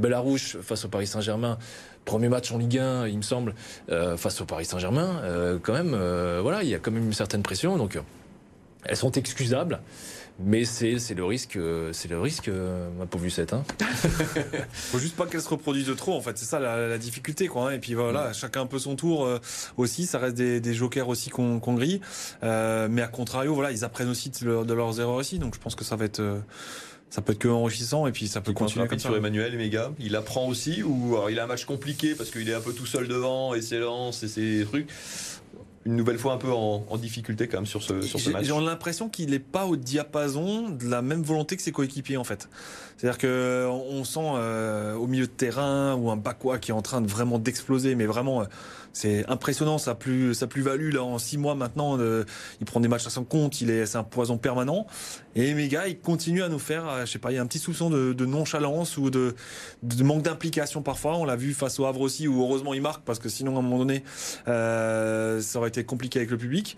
Bellarouche 0.00 0.56
face 0.62 0.84
au 0.84 0.88
Paris 0.88 1.06
Saint-Germain, 1.06 1.58
premier 2.04 2.28
match 2.28 2.50
en 2.50 2.58
Ligue 2.58 2.78
1, 2.78 3.06
il 3.06 3.18
me 3.18 3.22
semble, 3.22 3.54
euh, 3.88 4.16
face 4.16 4.40
au 4.40 4.46
Paris 4.46 4.64
Saint-Germain, 4.64 5.22
quand 5.62 5.74
même, 5.74 5.96
voilà, 6.42 6.64
il 6.64 6.68
y 6.68 6.74
a 6.74 6.80
quand 6.80 6.90
même 6.90 7.04
une 7.04 7.12
certaine 7.12 7.44
pression. 7.44 7.76
Donc, 7.76 8.00
elles 8.88 8.96
sont 8.96 9.12
excusables. 9.12 9.80
Mais 10.40 10.64
c'est 10.64 11.14
le 11.14 11.24
risque, 11.24 11.58
c'est 11.92 12.08
le 12.08 12.20
risque, 12.20 12.48
ma 12.96 13.06
pauvre 13.06 13.24
Lucette. 13.24 13.52
Hein. 13.52 13.64
Faut 14.72 15.00
juste 15.00 15.16
pas 15.16 15.26
qu'elles 15.26 15.42
se 15.42 15.48
reproduisent 15.48 15.92
trop, 15.96 16.14
en 16.14 16.20
fait. 16.20 16.38
C'est 16.38 16.44
ça 16.44 16.60
la, 16.60 16.96
difficulté, 16.96 17.48
quoi. 17.48 17.70
Hein. 17.70 17.72
Et 17.72 17.78
puis 17.80 17.94
voilà, 17.94 18.32
chacun 18.32 18.60
un 18.60 18.66
peu 18.66 18.78
son 18.78 18.94
tour 18.94 19.24
euh, 19.24 19.40
aussi. 19.76 20.06
Ça 20.06 20.20
reste 20.20 20.36
des, 20.36 20.74
jokers 20.74 21.08
aussi 21.08 21.28
qu'on 21.28 21.58
grille. 21.58 22.00
Euh, 22.44 22.86
mais 22.88 23.02
à 23.02 23.08
contrario, 23.08 23.52
voilà, 23.52 23.72
ils 23.72 23.84
apprennent 23.84 24.10
aussi 24.10 24.30
de, 24.30 24.72
leurs 24.72 25.00
erreurs 25.00 25.16
aussi. 25.16 25.40
Donc 25.40 25.56
je 25.56 25.60
pense 25.60 25.74
que 25.74 25.84
ça 25.84 25.96
va 25.96 26.04
être. 26.04 26.20
Euh, 26.20 26.38
ça 27.10 27.22
peut 27.22 27.32
être 27.32 27.38
que 27.38 27.48
enrichissant 27.48 28.06
et 28.06 28.12
puis 28.12 28.28
ça 28.28 28.42
peut 28.42 28.52
continuer 28.52 28.86
comme 28.86 28.98
sur 28.98 29.16
Emmanuel 29.16 29.56
Méga? 29.56 29.92
Il 29.98 30.14
apprend 30.14 30.46
aussi 30.46 30.82
ou 30.82 31.16
alors 31.16 31.30
il 31.30 31.40
a 31.40 31.44
un 31.44 31.46
match 31.46 31.64
compliqué 31.64 32.14
parce 32.14 32.30
qu'il 32.30 32.46
est 32.50 32.52
un 32.52 32.60
peu 32.60 32.74
tout 32.74 32.84
seul 32.84 33.08
devant 33.08 33.54
et 33.54 33.62
s'élance 33.62 34.22
et 34.22 34.28
ses 34.28 34.66
trucs? 34.66 34.88
Une 35.88 35.96
nouvelle 35.96 36.18
fois 36.18 36.34
un 36.34 36.36
peu 36.36 36.52
en, 36.52 36.84
difficulté 36.98 37.48
quand 37.48 37.56
même 37.56 37.66
sur 37.66 37.82
ce, 37.82 38.02
sur 38.02 38.20
ce 38.20 38.28
match. 38.28 38.44
J'ai 38.44 38.60
l'impression 38.60 39.08
qu'il 39.08 39.30
n'est 39.30 39.38
pas 39.38 39.64
au 39.64 39.76
diapason 39.76 40.68
de 40.68 40.86
la 40.86 41.00
même 41.00 41.22
volonté 41.22 41.56
que 41.56 41.62
ses 41.62 41.72
coéquipiers 41.72 42.18
en 42.18 42.24
fait. 42.24 42.50
C'est-à-dire 42.96 43.16
que 43.16 43.66
on 43.70 44.04
sent 44.04 44.20
euh, 44.20 44.94
au 44.94 45.06
milieu 45.06 45.26
de 45.26 45.32
terrain 45.32 45.94
ou 45.94 46.10
un 46.10 46.16
Bakwa 46.16 46.58
qui 46.58 46.72
est 46.72 46.74
en 46.74 46.82
train 46.82 47.00
de 47.00 47.06
vraiment 47.06 47.38
d'exploser, 47.38 47.94
mais 47.94 48.04
vraiment 48.04 48.42
euh, 48.42 48.44
c'est 48.98 49.24
impressionnant 49.28 49.78
sa 49.78 49.94
plus 49.94 50.34
sa 50.34 50.48
plus 50.48 50.62
value 50.62 50.92
là 50.92 51.04
en 51.04 51.18
six 51.18 51.38
mois 51.38 51.54
maintenant. 51.54 51.96
il 51.98 52.66
prend 52.66 52.80
des 52.80 52.88
matchs 52.88 53.06
à 53.06 53.10
son 53.10 53.24
compte, 53.24 53.60
il 53.60 53.70
est 53.70 53.86
c'est 53.86 53.96
un 53.96 54.02
poison 54.02 54.38
permanent. 54.38 54.86
Et 55.36 55.54
Mega 55.54 55.86
il 55.86 56.00
continue 56.00 56.42
à 56.42 56.48
nous 56.48 56.58
faire, 56.58 56.88
euh, 56.88 57.06
je 57.06 57.12
sais 57.12 57.20
pas, 57.20 57.30
il 57.30 57.36
y 57.36 57.38
a 57.38 57.42
un 57.42 57.46
petit 57.46 57.60
soupçon 57.60 57.90
de, 57.90 58.12
de 58.12 58.26
nonchalance 58.26 58.96
ou 58.96 59.10
de, 59.10 59.36
de 59.84 60.02
manque 60.02 60.22
d'implication 60.22 60.82
parfois. 60.82 61.16
On 61.16 61.24
l'a 61.24 61.36
vu 61.36 61.54
face 61.54 61.78
au 61.78 61.86
Havre 61.86 62.00
aussi 62.00 62.26
où 62.26 62.42
heureusement 62.42 62.74
il 62.74 62.82
marque 62.82 63.04
parce 63.04 63.20
que 63.20 63.28
sinon 63.28 63.54
à 63.54 63.60
un 63.60 63.62
moment 63.62 63.78
donné 63.78 64.02
euh, 64.48 65.40
ça 65.40 65.60
aurait 65.60 65.68
été 65.68 65.84
compliqué 65.84 66.18
avec 66.18 66.30
le 66.30 66.36
public. 66.36 66.76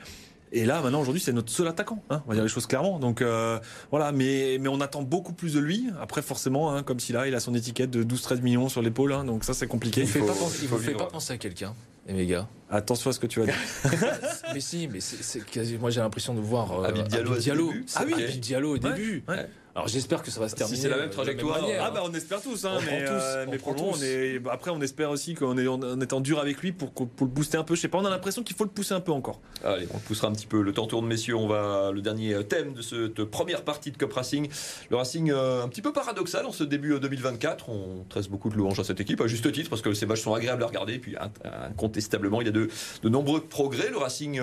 Et 0.52 0.64
là, 0.64 0.82
maintenant, 0.82 1.00
aujourd'hui, 1.00 1.20
c'est 1.20 1.32
notre 1.32 1.50
seul 1.50 1.68
attaquant. 1.68 2.02
Hein, 2.10 2.22
on 2.26 2.30
va 2.30 2.34
dire 2.34 2.42
les 2.42 2.48
choses 2.48 2.66
clairement. 2.66 2.98
Donc 2.98 3.22
euh, 3.22 3.58
voilà, 3.90 4.10
mais, 4.12 4.58
mais 4.60 4.68
on 4.68 4.80
attend 4.80 5.02
beaucoup 5.02 5.32
plus 5.32 5.54
de 5.54 5.60
lui. 5.60 5.86
Après, 6.00 6.22
forcément, 6.22 6.74
hein, 6.74 6.82
comme 6.82 6.98
si 6.98 7.12
là, 7.12 7.28
il 7.28 7.34
a 7.34 7.40
son 7.40 7.54
étiquette 7.54 7.90
de 7.90 8.02
12-13 8.02 8.42
millions 8.42 8.68
sur 8.68 8.82
l'épaule. 8.82 9.12
Hein, 9.12 9.24
donc 9.24 9.44
ça, 9.44 9.54
c'est 9.54 9.68
compliqué. 9.68 10.00
Il 10.00 10.06
ne 10.06 10.10
fait, 10.10 10.20
pas, 10.20 10.34
penser, 10.34 10.66
fait 10.66 10.94
pas 10.94 11.06
penser 11.06 11.32
à 11.34 11.38
quelqu'un, 11.38 11.74
les 12.06 12.14
méga. 12.14 12.48
Attention 12.70 13.10
à 13.10 13.12
ce 13.12 13.20
que 13.20 13.26
tu 13.26 13.40
vas 13.40 13.46
dire. 13.46 13.54
mais 14.54 14.60
si, 14.60 14.86
mais 14.88 15.00
c'est 15.00 15.44
quasi. 15.44 15.76
Moi, 15.76 15.90
j'ai 15.90 16.00
l'impression 16.00 16.34
de 16.34 16.40
voir 16.40 16.84
euh, 16.84 16.92
Diallo. 17.02 17.36
Diallo. 17.36 17.72
Ah 17.96 18.04
oui, 18.06 18.38
Diallo 18.38 18.74
au 18.74 18.78
début. 18.78 19.24
Ouais. 19.28 19.48
Alors 19.80 19.88
j'espère 19.88 20.22
que 20.22 20.30
ça 20.30 20.40
va 20.40 20.48
se 20.50 20.56
terminer. 20.56 20.76
Si 20.76 20.82
c'est 20.82 20.90
la 20.90 20.98
même 20.98 21.08
trajectoire. 21.08 21.58
ah 21.80 21.90
bah 21.90 22.02
on 22.04 22.12
espère 22.12 22.42
tous, 22.42 22.66
hein, 22.66 22.78
mais, 22.84 23.02
euh, 23.08 23.46
mais 23.50 23.56
pour 23.56 23.74
on 23.82 23.96
est. 24.02 24.38
Après 24.50 24.70
on 24.70 24.82
espère 24.82 25.08
aussi 25.08 25.32
qu'en 25.32 25.56
est 25.56 25.66
en 25.66 25.98
étant 26.02 26.20
dur 26.20 26.38
avec 26.38 26.60
lui 26.60 26.72
pour, 26.72 26.92
pour 26.92 27.08
le 27.20 27.32
booster 27.32 27.56
un 27.56 27.64
peu. 27.64 27.74
Je 27.74 27.80
sais 27.80 27.88
pas, 27.88 27.96
on 27.96 28.04
a 28.04 28.10
l'impression 28.10 28.42
qu'il 28.42 28.54
faut 28.54 28.64
le 28.64 28.70
pousser 28.70 28.92
un 28.92 29.00
peu 29.00 29.12
encore. 29.12 29.40
Allez, 29.64 29.88
on 29.90 29.96
le 29.96 30.02
poussera 30.02 30.28
un 30.28 30.32
petit 30.32 30.46
peu. 30.46 30.60
Le 30.60 30.74
temps 30.74 30.86
tourne, 30.86 31.06
messieurs. 31.06 31.34
On 31.34 31.48
va 31.48 31.92
le 31.92 32.02
dernier 32.02 32.44
thème 32.44 32.74
de 32.74 32.82
cette 32.82 33.24
première 33.24 33.62
partie 33.62 33.90
de 33.90 33.96
Cup 33.96 34.12
Racing. 34.12 34.50
Le 34.90 34.96
Racing 34.96 35.30
euh, 35.30 35.62
un 35.62 35.68
petit 35.68 35.80
peu 35.80 35.94
paradoxal 35.94 36.44
en 36.44 36.52
ce 36.52 36.62
début 36.62 37.00
2024. 37.00 37.70
Euh, 37.70 37.72
on 37.72 38.04
tresse 38.06 38.28
beaucoup 38.28 38.50
de 38.50 38.56
louanges 38.56 38.80
à 38.80 38.84
cette 38.84 39.00
équipe, 39.00 39.22
à 39.22 39.28
juste 39.28 39.50
titre, 39.50 39.70
parce 39.70 39.80
que 39.80 39.94
ces 39.94 40.04
matchs 40.04 40.20
sont 40.20 40.34
agréables 40.34 40.62
à 40.62 40.66
regarder. 40.66 40.94
Et 40.94 40.98
puis 40.98 41.16
incontestablement, 41.64 42.42
il 42.42 42.48
y 42.48 42.50
a 42.50 42.52
de, 42.52 42.68
de 43.02 43.08
nombreux 43.08 43.40
progrès. 43.40 43.88
Le 43.88 43.96
Racing 43.96 44.40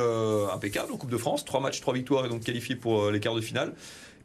impeccable 0.51 0.91
en 0.91 0.98
Coupe 0.98 1.12
de 1.12 1.17
France, 1.17 1.46
trois 1.46 1.60
matchs, 1.60 1.79
trois 1.79 1.94
victoires 1.94 2.25
et 2.25 2.29
donc 2.29 2.41
qualifié 2.41 2.75
pour 2.75 3.12
les 3.12 3.20
quarts 3.20 3.36
de 3.36 3.41
finale. 3.41 3.74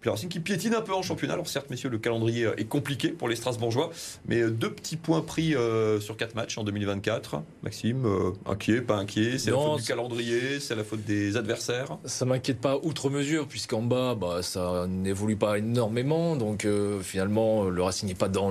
Puis 0.03 0.11
Racing 0.11 0.29
qui 0.29 0.41
piétine 0.41 0.75
un 0.75 0.81
peu 0.81 0.93
en 0.93 1.01
championnat. 1.01 1.35
Alors 1.35 1.49
certes, 1.49 1.71
messieurs, 1.71 1.89
le 1.89 1.99
calendrier 1.99 2.49
est 2.59 2.65
compliqué 2.65 3.09
pour 3.11 3.29
les 3.29 3.37
Strasbourgeois, 3.37 3.91
mais 4.27 4.43
deux 4.51 4.73
petits 4.73 4.97
points 4.97 5.23
pris 5.23 5.55
euh, 5.55 6.01
sur 6.01 6.17
quatre 6.17 6.35
matchs 6.35 6.59
en 6.59 6.65
2024. 6.65 7.41
Maxime, 7.63 8.05
euh, 8.05 8.33
inquiet, 8.45 8.81
pas 8.81 8.97
inquiet? 8.97 9.39
C'est 9.39 9.53
la 9.53 9.57
faute 9.57 9.81
du 9.81 9.87
calendrier, 9.87 10.59
c'est 10.59 10.75
la 10.75 10.83
faute 10.83 11.05
des 11.05 11.37
adversaires? 11.37 11.99
Ça 12.05 12.25
m'inquiète 12.25 12.61
pas 12.61 12.79
outre 12.83 13.11
mesure, 13.11 13.47
puisqu'en 13.47 13.83
bas, 13.83 14.17
bah, 14.17 14.43
ça 14.43 14.87
n'évolue 14.89 15.37
pas 15.37 15.59
énormément. 15.59 16.35
Donc 16.35 16.65
euh, 16.65 17.01
finalement, 17.01 17.65
le 17.65 17.83
Racing 17.83 18.09
n'est 18.09 18.17
pas 18.17 18.29
dans 18.29 18.51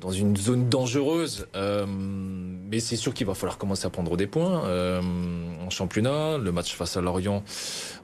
dans 0.00 0.10
une 0.10 0.36
zone 0.36 0.68
dangereuse. 0.68 1.46
Euh, 1.56 1.86
mais 2.70 2.80
c'est 2.80 2.96
sûr 2.96 3.14
qu'il 3.14 3.26
va 3.26 3.34
falloir 3.34 3.58
commencer 3.58 3.86
à 3.86 3.90
prendre 3.90 4.16
des 4.16 4.26
points 4.26 4.64
euh, 4.66 5.00
en 5.64 5.70
championnat. 5.70 6.38
Le 6.38 6.52
match 6.52 6.74
face 6.74 6.96
à 6.96 7.00
Lorient, 7.00 7.42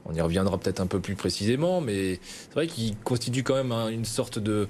on 0.04 0.14
y 0.14 0.20
reviendra 0.20 0.58
peut-être 0.58 0.80
un 0.80 0.86
peu 0.86 1.00
plus 1.00 1.14
précisément, 1.14 1.80
mais 1.80 2.20
c'est 2.22 2.54
vrai 2.54 2.66
qu'il 2.66 2.96
constitue 2.98 3.42
quand 3.42 3.54
même 3.54 3.72
une 3.92 4.04
sorte 4.04 4.38
de 4.38 4.68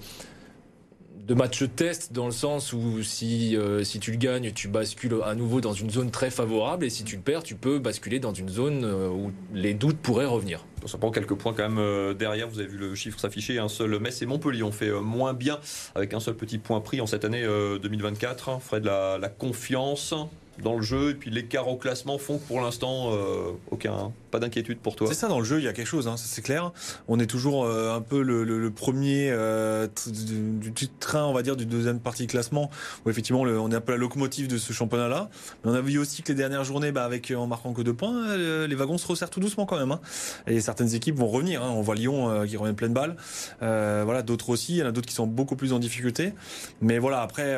de 1.30 1.34
match 1.34 1.62
test 1.76 2.12
dans 2.12 2.26
le 2.26 2.32
sens 2.32 2.72
où 2.72 3.04
si, 3.04 3.56
euh, 3.56 3.84
si 3.84 4.00
tu 4.00 4.10
le 4.10 4.16
gagnes, 4.16 4.50
tu 4.50 4.66
bascules 4.66 5.14
à 5.24 5.36
nouveau 5.36 5.60
dans 5.60 5.72
une 5.72 5.88
zone 5.88 6.10
très 6.10 6.28
favorable 6.28 6.84
et 6.84 6.90
si 6.90 7.04
tu 7.04 7.14
le 7.14 7.22
perds, 7.22 7.44
tu 7.44 7.54
peux 7.54 7.78
basculer 7.78 8.18
dans 8.18 8.34
une 8.34 8.48
zone 8.48 8.84
euh, 8.84 9.08
où 9.08 9.30
les 9.54 9.72
doutes 9.72 9.98
pourraient 9.98 10.26
revenir. 10.26 10.66
Ça 10.86 10.98
prend 10.98 11.10
quelques 11.10 11.34
points 11.34 11.52
quand 11.52 11.68
même 11.68 11.78
euh, 11.78 12.14
derrière. 12.14 12.48
Vous 12.48 12.58
avez 12.58 12.68
vu 12.68 12.78
le 12.78 12.94
chiffre 12.94 13.18
s'afficher. 13.20 13.58
Un 13.58 13.68
seul 13.68 13.98
Metz 13.98 14.22
et 14.22 14.26
Montpellier 14.26 14.62
ont 14.62 14.72
fait 14.72 14.90
moins 14.90 15.34
bien 15.34 15.58
avec 15.94 16.14
un 16.14 16.20
seul 16.20 16.34
petit 16.34 16.58
point 16.58 16.80
pris 16.80 17.00
en 17.00 17.06
cette 17.06 17.24
année 17.24 17.42
2024. 17.42 18.60
Fred, 18.60 18.84
la, 18.84 19.18
la 19.18 19.28
confiance 19.28 20.14
dans 20.62 20.76
le 20.76 20.82
jeu 20.82 21.10
et 21.10 21.14
puis 21.14 21.30
l'écart 21.30 21.68
au 21.68 21.76
classement 21.76 22.18
font 22.18 22.38
que 22.38 22.46
pour 22.46 22.60
l'instant, 22.60 23.12
euh, 23.12 23.52
aucun, 23.70 24.12
pas 24.30 24.38
d'inquiétude 24.38 24.78
pour 24.78 24.96
toi. 24.96 25.06
C'est 25.08 25.14
ça, 25.14 25.28
dans 25.28 25.38
le 25.38 25.44
jeu, 25.44 25.58
il 25.58 25.64
y 25.64 25.68
a 25.68 25.72
quelque 25.72 25.86
chose, 25.86 26.08
hein, 26.08 26.16
c'est 26.16 26.42
clair. 26.42 26.72
On 27.08 27.18
est 27.18 27.26
toujours 27.26 27.64
euh, 27.64 27.94
un 27.94 28.00
peu 28.00 28.22
le, 28.22 28.44
le, 28.44 28.58
le 28.58 28.70
premier 28.70 29.30
euh, 29.30 29.88
du, 30.06 30.88
train, 30.88 31.24
on 31.24 31.32
va 31.32 31.42
dire, 31.42 31.56
du 31.56 31.66
deuxième 31.66 32.00
partie 32.00 32.26
classement, 32.26 32.70
où 33.04 33.10
effectivement 33.10 33.44
le, 33.44 33.58
on 33.58 33.70
est 33.70 33.74
un 33.74 33.80
peu 33.80 33.92
la 33.92 33.98
locomotive 33.98 34.48
de 34.48 34.58
ce 34.58 34.72
championnat-là. 34.72 35.30
Mais 35.64 35.70
on 35.70 35.74
a 35.74 35.80
vu 35.80 35.98
aussi 35.98 36.22
que 36.22 36.32
les 36.32 36.38
dernières 36.38 36.64
journées, 36.64 36.92
bah, 36.92 37.04
avec 37.04 37.32
en 37.36 37.46
marquant 37.46 37.72
que 37.72 37.82
deux 37.82 37.94
points, 37.94 38.36
les 38.36 38.74
wagons 38.74 38.98
se 38.98 39.06
resserrent 39.06 39.30
tout 39.30 39.40
doucement 39.40 39.66
quand 39.66 39.78
même. 39.78 39.92
Hein. 39.92 40.00
Et 40.46 40.60
certaines 40.60 40.94
équipes 40.94 41.16
vont 41.16 41.28
revenir. 41.28 41.62
Hein. 41.62 41.70
On 41.74 41.80
voit 41.80 41.94
Lyon 41.94 42.46
qui 42.46 42.56
revient 42.56 42.74
pleine 42.74 42.92
balle. 42.92 43.16
voilà, 43.60 44.22
d'autres 44.22 44.50
aussi. 44.50 44.74
Il 44.74 44.78
y 44.78 44.82
en 44.82 44.86
a 44.86 44.92
d'autres 44.92 45.08
qui 45.08 45.14
sont 45.14 45.26
beaucoup 45.26 45.56
plus 45.56 45.72
en 45.72 45.78
difficulté. 45.78 46.32
Mais 46.80 46.98
voilà, 46.98 47.22
après, 47.22 47.56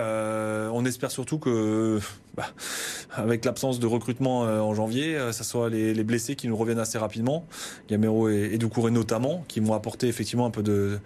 on 0.73 0.85
espère 0.85 1.11
surtout 1.11 1.38
que 1.38 2.00
bah, 2.35 2.47
avec 3.11 3.45
l'absence 3.45 3.79
de 3.79 3.87
recrutement 3.87 4.45
euh, 4.45 4.61
en 4.61 4.75
janvier, 4.75 5.17
euh, 5.17 5.33
ça 5.33 5.45
soit 5.45 5.69
les, 5.69 5.93
les, 5.93 6.05
blessés 6.05 6.35
qui 6.35 6.49
nous 6.49 6.57
reviennent 6.57 6.79
assez 6.79 6.97
rapidement, 6.97 7.47
Gamero 7.89 8.31
et, 8.31 8.51
et 8.53 8.59
Doucouré 8.59 8.91
notamment, 8.91 9.45
qui 9.49 9.61
vont 9.61 9.75
apporter 9.75 10.09
effectivement 10.09 10.47
un 10.47 10.51
peu 10.51 10.62
de, 10.62 10.99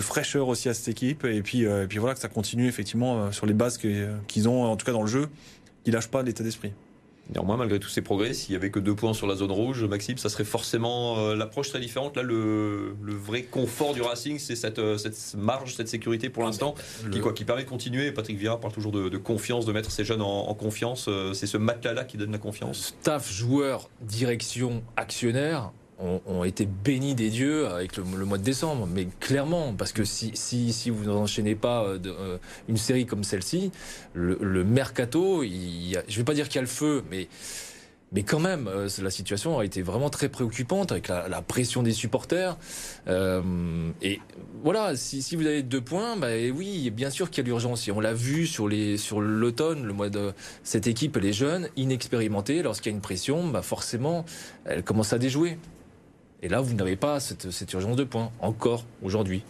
fraîcheur 0.00 0.48
aussi 0.48 0.68
à 0.68 0.74
cette 0.74 0.88
équipe, 0.88 1.24
et 1.24 1.42
puis, 1.42 1.66
euh, 1.66 1.86
voilà 1.96 2.14
que 2.14 2.20
ça 2.20 2.28
continue 2.28 2.68
effectivement 2.68 3.30
sur 3.32 3.44
les 3.46 3.52
bases 3.52 3.78
qu'ils 3.78 4.48
ont, 4.48 4.64
en 4.64 4.76
tout 4.76 4.86
cas 4.86 4.92
dans 4.92 5.02
le 5.02 5.08
jeu, 5.08 5.28
qui 5.84 5.90
lâchent 5.90 6.08
pas 6.08 6.22
l'état 6.22 6.44
d'esprit. 6.44 6.72
Néanmoins, 7.34 7.58
malgré 7.58 7.78
tous 7.78 7.90
ces 7.90 8.00
progrès, 8.00 8.32
s'il 8.32 8.54
y 8.54 8.56
avait 8.56 8.70
que 8.70 8.78
deux 8.78 8.94
points 8.94 9.12
sur 9.12 9.26
la 9.26 9.34
zone 9.34 9.52
rouge, 9.52 9.84
Maxime, 9.84 10.16
ça 10.16 10.30
serait 10.30 10.44
forcément 10.44 11.18
euh, 11.18 11.34
l'approche 11.34 11.68
très 11.68 11.80
différente. 11.80 12.16
Là, 12.16 12.22
le, 12.22 12.96
le, 13.02 13.14
vrai 13.14 13.42
confort 13.42 13.92
du 13.92 14.00
Racing, 14.00 14.38
c'est 14.38 14.56
cette, 14.56 14.78
euh, 14.78 14.96
cette, 14.96 15.34
marge, 15.36 15.74
cette 15.74 15.88
sécurité 15.88 16.30
pour 16.30 16.44
l'instant, 16.44 16.74
qui, 17.12 17.20
quoi, 17.20 17.34
qui 17.34 17.44
permet 17.44 17.64
de 17.64 17.68
continuer. 17.68 18.12
Patrick 18.12 18.38
Vieira 18.38 18.58
parle 18.58 18.72
toujours 18.72 18.92
de, 18.92 19.10
de 19.10 19.18
confiance, 19.18 19.66
de 19.66 19.72
mettre 19.72 19.90
ses 19.90 20.04
jeunes 20.04 20.22
en, 20.22 20.48
en 20.48 20.54
confiance. 20.54 21.06
Euh, 21.08 21.34
c'est 21.34 21.46
ce 21.46 21.58
matelas-là 21.58 22.04
qui 22.04 22.16
donne 22.16 22.32
la 22.32 22.38
confiance. 22.38 22.94
Staff, 23.00 23.30
joueur, 23.30 23.90
direction, 24.00 24.82
actionnaire 24.96 25.72
ont, 25.98 26.44
été 26.44 26.66
bénis 26.66 27.14
des 27.14 27.30
dieux 27.30 27.66
avec 27.68 27.96
le, 27.96 28.04
mois 28.04 28.38
de 28.38 28.42
décembre, 28.42 28.88
mais 28.92 29.08
clairement, 29.20 29.74
parce 29.76 29.92
que 29.92 30.04
si, 30.04 30.30
si, 30.34 30.72
si 30.72 30.90
vous 30.90 31.04
n'enchaînez 31.04 31.54
pas 31.54 31.84
euh, 31.84 31.98
euh, 32.06 32.38
une 32.68 32.76
série 32.76 33.06
comme 33.06 33.24
celle-ci, 33.24 33.72
le, 34.14 34.64
mercato, 34.64 35.42
je 35.42 35.48
ne 35.48 36.16
vais 36.16 36.24
pas 36.24 36.34
dire 36.34 36.48
qu'il 36.48 36.56
y 36.56 36.58
a 36.58 36.62
le 36.62 36.68
feu, 36.68 37.02
mais 37.10 37.28
mais 38.10 38.22
quand 38.22 38.40
même, 38.40 38.68
euh, 38.68 38.88
la 39.02 39.10
situation 39.10 39.58
a 39.58 39.66
été 39.66 39.82
vraiment 39.82 40.08
très 40.08 40.30
préoccupante 40.30 40.92
avec 40.92 41.08
la, 41.08 41.42
pression 41.42 41.82
des 41.82 41.92
supporters. 41.92 42.56
Et 43.06 44.20
voilà, 44.62 44.96
si, 44.96 45.36
vous 45.36 45.44
avez 45.44 45.62
deux 45.62 45.82
points, 45.82 46.16
bah 46.16 46.28
oui, 46.54 46.90
bien 46.90 47.10
sûr 47.10 47.28
qu'il 47.28 47.44
y 47.44 47.46
a 47.46 47.48
l'urgence. 47.48 47.86
Et 47.86 47.92
on 47.92 48.00
l'a 48.00 48.14
vu 48.14 48.46
sur 48.46 48.70
sur 48.96 49.20
l'automne, 49.20 49.84
le 49.84 49.92
mois 49.92 50.08
de 50.08 50.32
cette 50.62 50.86
équipe, 50.86 51.18
les 51.18 51.34
jeunes, 51.34 51.68
inexpérimentés, 51.76 52.62
lorsqu'il 52.62 52.92
y 52.92 52.94
a 52.94 52.96
une 52.96 53.02
pression, 53.02 53.46
bah 53.46 53.60
forcément, 53.60 54.24
elle 54.64 54.82
commence 54.82 55.12
à 55.12 55.18
déjouer. 55.18 55.58
Et 56.42 56.48
là, 56.48 56.60
vous 56.60 56.74
n'avez 56.74 56.96
pas 56.96 57.18
cette, 57.20 57.50
cette, 57.50 57.72
urgence 57.72 57.96
de 57.96 58.04
points, 58.04 58.30
encore 58.40 58.84
aujourd'hui. 59.02 59.42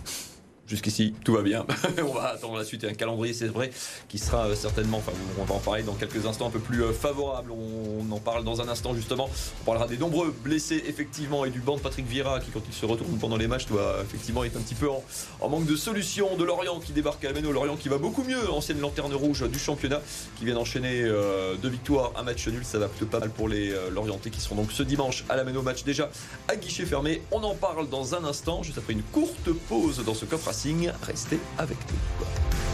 Jusqu'ici, 0.68 1.14
tout 1.24 1.32
va 1.32 1.40
bien. 1.40 1.64
on 2.06 2.12
va 2.12 2.28
attendre 2.28 2.58
la 2.58 2.64
suite 2.64 2.84
et 2.84 2.90
un 2.90 2.92
calendrier, 2.92 3.32
c'est 3.32 3.46
vrai, 3.46 3.70
qui 4.06 4.18
sera 4.18 4.48
euh, 4.48 4.54
certainement, 4.54 4.98
enfin, 4.98 5.12
on 5.38 5.44
va 5.44 5.54
en 5.54 5.60
parler 5.60 5.82
dans 5.82 5.94
quelques 5.94 6.26
instants, 6.26 6.48
un 6.48 6.50
peu 6.50 6.58
plus 6.58 6.82
euh, 6.82 6.92
favorable. 6.92 7.52
On 7.52 8.12
en 8.12 8.18
parle 8.18 8.44
dans 8.44 8.60
un 8.60 8.68
instant, 8.68 8.94
justement. 8.94 9.30
On 9.62 9.64
parlera 9.64 9.86
des 9.86 9.96
nombreux 9.96 10.30
blessés, 10.44 10.84
effectivement, 10.86 11.46
et 11.46 11.50
du 11.50 11.60
banc 11.60 11.76
de 11.76 11.80
Patrick 11.80 12.06
Vieira, 12.06 12.40
qui, 12.40 12.50
quand 12.50 12.60
il 12.68 12.74
se 12.74 12.84
retourne 12.84 13.16
pendant 13.16 13.38
les 13.38 13.46
matchs, 13.46 13.64
doit 13.64 13.96
effectivement 14.02 14.44
être 14.44 14.58
un 14.58 14.60
petit 14.60 14.74
peu 14.74 14.88
en, 14.90 15.48
manque 15.48 15.64
de 15.64 15.74
solutions. 15.74 16.36
De 16.36 16.44
Lorient 16.44 16.80
qui 16.80 16.92
débarque 16.92 17.24
à 17.24 17.30
Almeno. 17.30 17.50
Lorient 17.50 17.76
qui 17.76 17.88
va 17.88 17.96
beaucoup 17.96 18.22
mieux, 18.22 18.50
ancienne 18.50 18.80
lanterne 18.80 19.14
rouge 19.14 19.48
du 19.48 19.58
championnat, 19.58 20.02
qui 20.36 20.44
vient 20.44 20.54
d'enchaîner 20.54 21.00
euh, 21.02 21.54
deux 21.54 21.70
victoires, 21.70 22.12
un 22.16 22.24
match 22.24 22.46
nul. 22.46 22.62
Ça 22.62 22.78
va 22.78 22.88
plutôt 22.88 23.06
pas 23.06 23.20
mal 23.20 23.30
pour 23.30 23.48
les 23.48 23.74
Lorientais 23.90 24.28
qui 24.28 24.42
seront 24.42 24.56
donc 24.56 24.70
ce 24.70 24.82
dimanche 24.82 25.24
à 25.30 25.36
l'Ameno. 25.36 25.62
Match 25.62 25.84
déjà 25.84 26.10
à 26.46 26.56
guichet 26.56 26.84
fermé. 26.84 27.22
On 27.32 27.42
en 27.42 27.54
parle 27.54 27.88
dans 27.88 28.14
un 28.14 28.24
instant, 28.24 28.62
juste 28.62 28.76
après 28.76 28.92
une 28.92 29.02
courte 29.02 29.50
pause 29.68 30.04
dans 30.04 30.14
ce 30.14 30.26
coffre 30.26 30.50
Restez 31.02 31.38
avec 31.56 31.78
nous. 31.92 32.67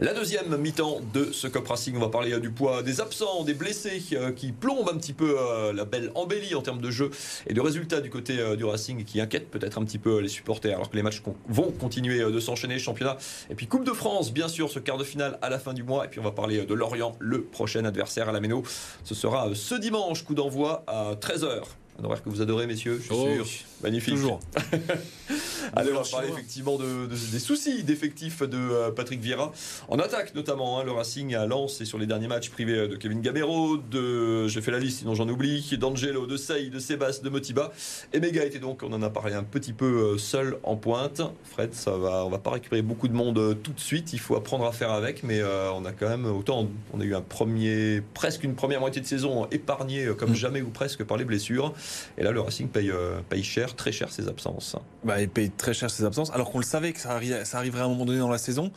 La 0.00 0.14
deuxième 0.14 0.56
mi-temps 0.56 1.00
de 1.12 1.32
ce 1.32 1.48
Cop 1.48 1.66
Racing, 1.66 1.96
on 1.96 1.98
va 1.98 2.08
parler 2.08 2.38
du 2.38 2.50
poids 2.50 2.84
des 2.84 3.00
absents, 3.00 3.42
des 3.42 3.54
blessés 3.54 4.00
qui 4.36 4.52
plombent 4.52 4.88
un 4.88 4.96
petit 4.96 5.12
peu 5.12 5.36
la 5.74 5.84
belle 5.84 6.12
embellie 6.14 6.54
en 6.54 6.62
termes 6.62 6.80
de 6.80 6.92
jeu 6.92 7.10
et 7.48 7.52
de 7.52 7.60
résultats 7.60 8.00
du 8.00 8.08
côté 8.08 8.38
du 8.56 8.64
Racing 8.64 9.04
qui 9.04 9.20
inquiète 9.20 9.50
peut-être 9.50 9.76
un 9.76 9.84
petit 9.84 9.98
peu 9.98 10.20
les 10.20 10.28
supporters 10.28 10.76
alors 10.76 10.88
que 10.88 10.94
les 10.94 11.02
matchs 11.02 11.20
vont 11.48 11.72
continuer 11.72 12.20
de 12.20 12.38
s'enchaîner, 12.38 12.78
championnat 12.78 13.16
et 13.50 13.56
puis 13.56 13.66
Coupe 13.66 13.84
de 13.84 13.92
France, 13.92 14.32
bien 14.32 14.46
sûr, 14.46 14.70
ce 14.70 14.78
quart 14.78 14.98
de 14.98 15.04
finale 15.04 15.36
à 15.42 15.50
la 15.50 15.58
fin 15.58 15.74
du 15.74 15.82
mois 15.82 16.04
et 16.04 16.08
puis 16.08 16.20
on 16.20 16.24
va 16.24 16.30
parler 16.30 16.64
de 16.64 16.74
Lorient, 16.74 17.16
le 17.18 17.42
prochain 17.42 17.84
adversaire 17.84 18.28
à 18.28 18.32
la 18.32 18.38
Méno. 18.38 18.62
Ce 19.02 19.16
sera 19.16 19.52
ce 19.52 19.74
dimanche, 19.74 20.22
coup 20.22 20.34
d'envoi 20.34 20.84
à 20.86 21.16
13h. 21.16 21.62
Un 22.00 22.04
horaire 22.04 22.22
que 22.22 22.28
vous 22.28 22.40
adorez, 22.40 22.66
messieurs, 22.66 22.98
je 22.98 23.12
suis 23.12 23.14
oh, 23.14 23.44
sûr. 23.44 23.66
Magnifique. 23.82 24.14
Toujours. 24.14 24.40
Allez, 25.76 25.90
on 25.92 26.00
va 26.00 26.08
parler 26.08 26.28
effectivement 26.28 26.78
de, 26.78 27.06
de, 27.06 27.14
des 27.14 27.38
soucis 27.38 27.82
d'effectifs 27.82 28.42
de 28.42 28.56
euh, 28.56 28.90
Patrick 28.90 29.20
Vieira. 29.20 29.52
En 29.88 29.98
attaque, 29.98 30.34
notamment, 30.34 30.78
hein, 30.78 30.84
le 30.84 30.92
Racing 30.92 31.34
à 31.34 31.46
Lens 31.46 31.80
et 31.80 31.84
sur 31.84 31.98
les 31.98 32.06
derniers 32.06 32.28
matchs 32.28 32.50
privés 32.50 32.88
de 32.88 32.96
Kevin 32.96 33.20
Gamero, 33.20 33.76
de, 33.76 34.46
j'ai 34.48 34.62
fait 34.62 34.70
la 34.70 34.78
liste, 34.78 35.00
sinon 35.00 35.14
j'en 35.14 35.28
oublie, 35.28 35.76
d'Angelo, 35.76 36.26
de 36.26 36.36
Sey, 36.36 36.70
de 36.70 36.78
Sébastien, 36.78 37.24
de 37.24 37.30
Motiba. 37.30 37.72
Et 38.12 38.20
Mega 38.20 38.44
était 38.44 38.58
donc, 38.58 38.82
on 38.82 38.92
en 38.92 39.02
a 39.02 39.10
parlé 39.10 39.34
un 39.34 39.42
petit 39.42 39.72
peu 39.72 40.12
euh, 40.14 40.18
seul 40.18 40.56
en 40.62 40.76
pointe. 40.76 41.20
Fred, 41.44 41.74
ça 41.74 41.96
va, 41.96 42.24
on 42.24 42.30
va 42.30 42.38
pas 42.38 42.50
récupérer 42.50 42.82
beaucoup 42.82 43.08
de 43.08 43.14
monde 43.14 43.38
euh, 43.38 43.54
tout 43.54 43.72
de 43.72 43.80
suite. 43.80 44.12
Il 44.12 44.20
faut 44.20 44.36
apprendre 44.36 44.66
à 44.66 44.72
faire 44.72 44.92
avec, 44.92 45.22
mais 45.22 45.40
euh, 45.40 45.72
on 45.72 45.84
a 45.84 45.92
quand 45.92 46.08
même 46.08 46.26
autant, 46.26 46.68
on 46.92 47.00
a 47.00 47.04
eu 47.04 47.14
un 47.14 47.20
premier, 47.20 48.02
presque 48.14 48.44
une 48.44 48.54
première 48.54 48.80
moitié 48.80 49.02
de 49.02 49.06
saison 49.06 49.46
épargnée 49.50 50.08
comme 50.16 50.30
mmh. 50.30 50.36
jamais 50.36 50.62
ou 50.62 50.70
presque 50.70 51.04
par 51.04 51.16
les 51.16 51.24
blessures. 51.24 51.74
Et 52.16 52.24
là, 52.24 52.32
le 52.32 52.40
Racing 52.40 52.68
paye, 52.68 52.90
euh, 52.90 53.20
paye 53.28 53.42
cher, 53.42 53.76
très 53.76 53.92
cher 53.92 54.10
ses 54.10 54.28
absences. 54.28 54.76
Bah, 55.04 55.20
il 55.20 55.28
paye 55.28 55.50
très 55.50 55.74
cher 55.74 55.90
ses 55.90 56.04
absences, 56.04 56.30
alors 56.32 56.50
qu'on 56.50 56.58
le 56.58 56.64
savait 56.64 56.92
que 56.92 57.00
ça, 57.00 57.20
ça, 57.44 57.58
arriverait 57.58 57.82
à 57.82 57.84
un 57.84 57.88
moment 57.88 58.04
donné 58.04 58.18
dans 58.18 58.30
la 58.30 58.38
saison. 58.38 58.72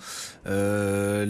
Euh, 0.48 1.25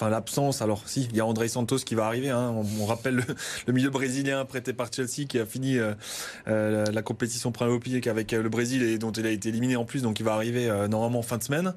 L'absence, 0.00 0.62
alors 0.62 0.82
si, 0.86 1.08
il 1.10 1.16
y 1.16 1.20
a 1.20 1.26
André 1.26 1.48
Santos 1.48 1.78
qui 1.78 1.94
va 1.94 2.06
arriver. 2.06 2.30
Hein. 2.30 2.54
On, 2.80 2.86
rappelle 2.86 3.22
le, 3.66 3.72
milieu 3.72 3.90
brésilien 3.90 4.44
prêté 4.44 4.72
par 4.72 4.88
Chelsea 4.92 5.26
qui 5.28 5.38
a 5.38 5.44
fini 5.44 5.78
euh, 5.78 6.84
la, 6.90 7.02
compétition 7.02 7.52
pré-olympique 7.52 8.06
avec 8.06 8.32
le 8.32 8.48
Brésil 8.48 8.82
et 8.82 8.98
dont 8.98 9.12
il 9.12 9.26
a 9.26 9.30
été 9.30 9.50
éliminé 9.50 9.76
en 9.76 9.84
plus, 9.84 10.02
donc 10.02 10.20
il 10.20 10.24
va 10.24 10.34
arriver 10.34 10.68
normalement 10.88 11.22
fin 11.22 11.38
de 11.38 11.42
semaine. 11.42 11.74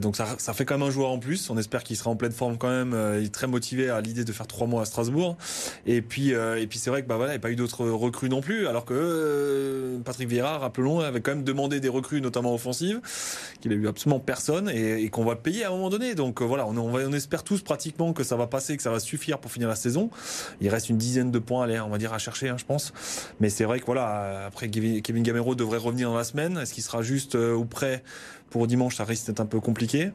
Donc 0.00 0.16
ça, 0.16 0.26
ça, 0.38 0.52
fait 0.52 0.64
quand 0.64 0.78
même 0.78 0.86
un 0.86 0.90
joueur 0.90 1.10
en 1.10 1.18
plus. 1.18 1.48
On 1.50 1.58
espère 1.58 1.82
qu'il 1.82 1.96
sera 1.96 2.10
en 2.10 2.16
pleine 2.16 2.32
forme 2.32 2.58
quand 2.58 2.68
même. 2.68 2.96
il 3.18 3.26
est 3.26 3.34
très 3.34 3.46
motivé 3.46 3.90
à 3.90 4.00
l'idée 4.00 4.24
de 4.24 4.32
faire 4.32 4.46
trois 4.46 4.66
mois 4.66 4.82
à 4.82 4.84
Strasbourg. 4.84 5.36
Et 5.86 6.02
puis, 6.02 6.30
et 6.30 6.66
puis 6.66 6.78
c'est 6.78 6.90
vrai 6.90 7.02
que 7.02 7.08
bah 7.08 7.16
voilà, 7.16 7.32
il 7.32 7.36
n'y 7.36 7.40
a 7.40 7.42
pas 7.42 7.50
eu 7.50 7.56
d'autres 7.56 7.86
recrues 7.88 8.28
plus, 8.40 8.66
alors 8.66 8.84
que 8.84 8.94
euh, 8.94 9.98
Patrick 10.04 10.28
Vieira, 10.28 10.58
rappelons, 10.58 11.00
avait 11.00 11.20
quand 11.20 11.32
même 11.32 11.44
demandé 11.44 11.80
des 11.80 11.88
recrues, 11.88 12.20
notamment 12.20 12.54
offensives, 12.54 13.00
qu'il 13.60 13.72
a 13.72 13.74
eu 13.74 13.88
absolument 13.88 14.20
personne 14.20 14.68
et, 14.68 15.08
qu'on 15.10 15.24
va 15.24 15.36
payer 15.36 15.64
à 15.64 15.68
un 15.68 15.70
moment 15.70 15.90
donné. 15.90 16.14
Donc 16.14 16.40
euh, 16.40 16.44
voilà, 16.44 16.66
on, 16.66 17.12
espère 17.12 17.44
tous 17.44 17.62
pratiquement 17.62 18.12
que 18.12 18.24
ça 18.24 18.36
va 18.36 18.46
passer, 18.46 18.76
que 18.76 18.82
ça 18.82 18.90
va 18.90 19.00
suffire 19.00 19.38
pour 19.38 19.50
finir 19.50 19.68
la 19.68 19.76
saison. 19.76 20.10
Il 20.60 20.68
reste 20.68 20.88
une 20.88 20.98
dizaine 20.98 21.30
de 21.30 21.38
points, 21.38 21.64
allez, 21.64 21.80
on 21.80 21.88
va 21.88 21.98
dire 21.98 22.12
à 22.12 22.18
chercher, 22.18 22.48
hein, 22.48 22.56
je 22.58 22.64
pense. 22.64 22.92
Mais 23.40 23.50
c'est 23.50 23.64
vrai 23.64 23.80
que 23.80 23.86
voilà, 23.86 24.46
après 24.46 24.68
Kevin 24.68 25.22
Gamero 25.22 25.54
devrait 25.54 25.78
revenir 25.78 26.10
dans 26.10 26.16
la 26.16 26.24
semaine. 26.24 26.58
Est-ce 26.58 26.74
qu'il 26.74 26.82
sera 26.82 27.02
juste 27.02 27.34
euh, 27.34 27.54
ou 27.54 27.64
prêt 27.64 28.02
pour 28.50 28.66
dimanche, 28.66 28.96
ça 28.96 29.04
risque 29.04 29.26
d'être 29.26 29.40
un 29.40 29.46
peu 29.46 29.60
compliqué. 29.60 30.12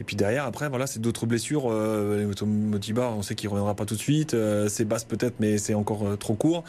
Et 0.00 0.02
puis 0.02 0.16
derrière, 0.16 0.46
après, 0.46 0.70
voilà, 0.70 0.86
c'est 0.86 0.98
d'autres 0.98 1.26
blessures. 1.26 1.70
Euh, 1.70 2.26
Motiba, 2.46 3.10
on 3.10 3.20
sait 3.20 3.34
qu'il 3.34 3.50
reviendra 3.50 3.74
pas 3.74 3.84
tout 3.84 3.94
de 3.94 4.00
suite. 4.00 4.32
Euh, 4.32 4.66
c'est 4.70 4.86
basse 4.86 5.04
peut-être, 5.04 5.34
mais 5.40 5.58
c'est 5.58 5.74
encore 5.74 6.06
euh, 6.06 6.16
trop 6.16 6.32
court. 6.32 6.64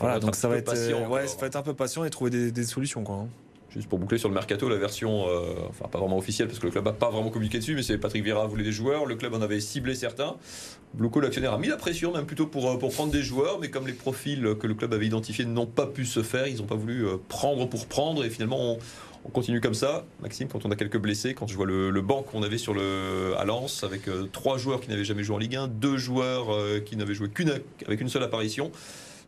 Voilà, 0.00 0.18
donc 0.18 0.34
ça 0.34 0.48
va 0.48 0.56
être, 0.56 0.74
euh, 0.74 1.06
ouais, 1.06 1.28
ça 1.28 1.36
va 1.40 1.46
être 1.46 1.54
un 1.54 1.62
peu 1.62 1.72
patient 1.72 2.04
et 2.04 2.10
trouver 2.10 2.30
des, 2.30 2.50
des 2.50 2.64
solutions, 2.64 3.04
quoi. 3.04 3.14
Hein. 3.14 3.28
Juste 3.70 3.88
pour 3.88 4.00
boucler 4.00 4.18
sur 4.18 4.28
le 4.28 4.34
mercato, 4.34 4.68
la 4.68 4.76
version, 4.76 5.26
euh, 5.28 5.54
enfin 5.68 5.88
pas 5.88 5.98
vraiment 5.98 6.16
officielle 6.16 6.46
parce 6.46 6.60
que 6.60 6.66
le 6.66 6.70
club 6.70 6.84
n'a 6.84 6.92
pas 6.92 7.10
vraiment 7.10 7.30
communiqué 7.30 7.58
dessus, 7.58 7.74
mais 7.74 7.82
c'est 7.82 7.98
Patrick 7.98 8.22
Vieira 8.22 8.46
voulait 8.46 8.62
des 8.62 8.70
joueurs, 8.70 9.04
le 9.04 9.16
club 9.16 9.34
en 9.34 9.40
avait 9.40 9.60
ciblé 9.60 9.96
certains. 9.96 10.36
Bluco, 10.94 11.18
l'actionnaire, 11.18 11.52
a 11.52 11.58
mis 11.58 11.66
la 11.66 11.76
pression 11.76 12.12
même 12.12 12.24
plutôt 12.24 12.46
pour, 12.46 12.78
pour 12.78 12.92
prendre 12.92 13.10
des 13.10 13.22
joueurs, 13.22 13.58
mais 13.60 13.70
comme 13.70 13.88
les 13.88 13.92
profils 13.92 14.54
que 14.60 14.68
le 14.68 14.74
club 14.74 14.94
avait 14.94 15.06
identifiés 15.06 15.44
n'ont 15.44 15.66
pas 15.66 15.86
pu 15.86 16.06
se 16.06 16.22
faire, 16.22 16.46
ils 16.46 16.58
n'ont 16.58 16.66
pas 16.66 16.76
voulu 16.76 17.04
prendre 17.28 17.68
pour 17.68 17.86
prendre 17.86 18.24
et 18.24 18.30
finalement 18.30 18.60
on, 18.60 18.78
on 19.24 19.30
continue 19.30 19.60
comme 19.60 19.74
ça. 19.74 20.04
Maxime, 20.20 20.48
quand 20.48 20.66
on 20.66 20.70
a 20.70 20.76
quelques 20.76 20.98
blessés, 20.98 21.34
quand 21.34 21.46
je 21.46 21.56
vois 21.56 21.66
le, 21.66 21.90
le 21.90 22.02
banc 22.02 22.22
qu'on 22.22 22.42
avait 22.42 22.58
sur 22.58 22.74
le, 22.74 23.34
à 23.38 23.44
Lens, 23.44 23.82
avec 23.82 24.08
euh, 24.08 24.28
trois 24.30 24.58
joueurs 24.58 24.80
qui 24.80 24.90
n'avaient 24.90 25.04
jamais 25.04 25.22
joué 25.22 25.36
en 25.36 25.38
Ligue 25.38 25.56
1, 25.56 25.68
deux 25.68 25.96
joueurs 25.96 26.52
euh, 26.52 26.80
qui 26.80 26.96
n'avaient 26.96 27.14
joué 27.14 27.28
qu'une 27.28 27.60
avec 27.86 28.00
une 28.00 28.08
seule 28.08 28.22
apparition, 28.22 28.70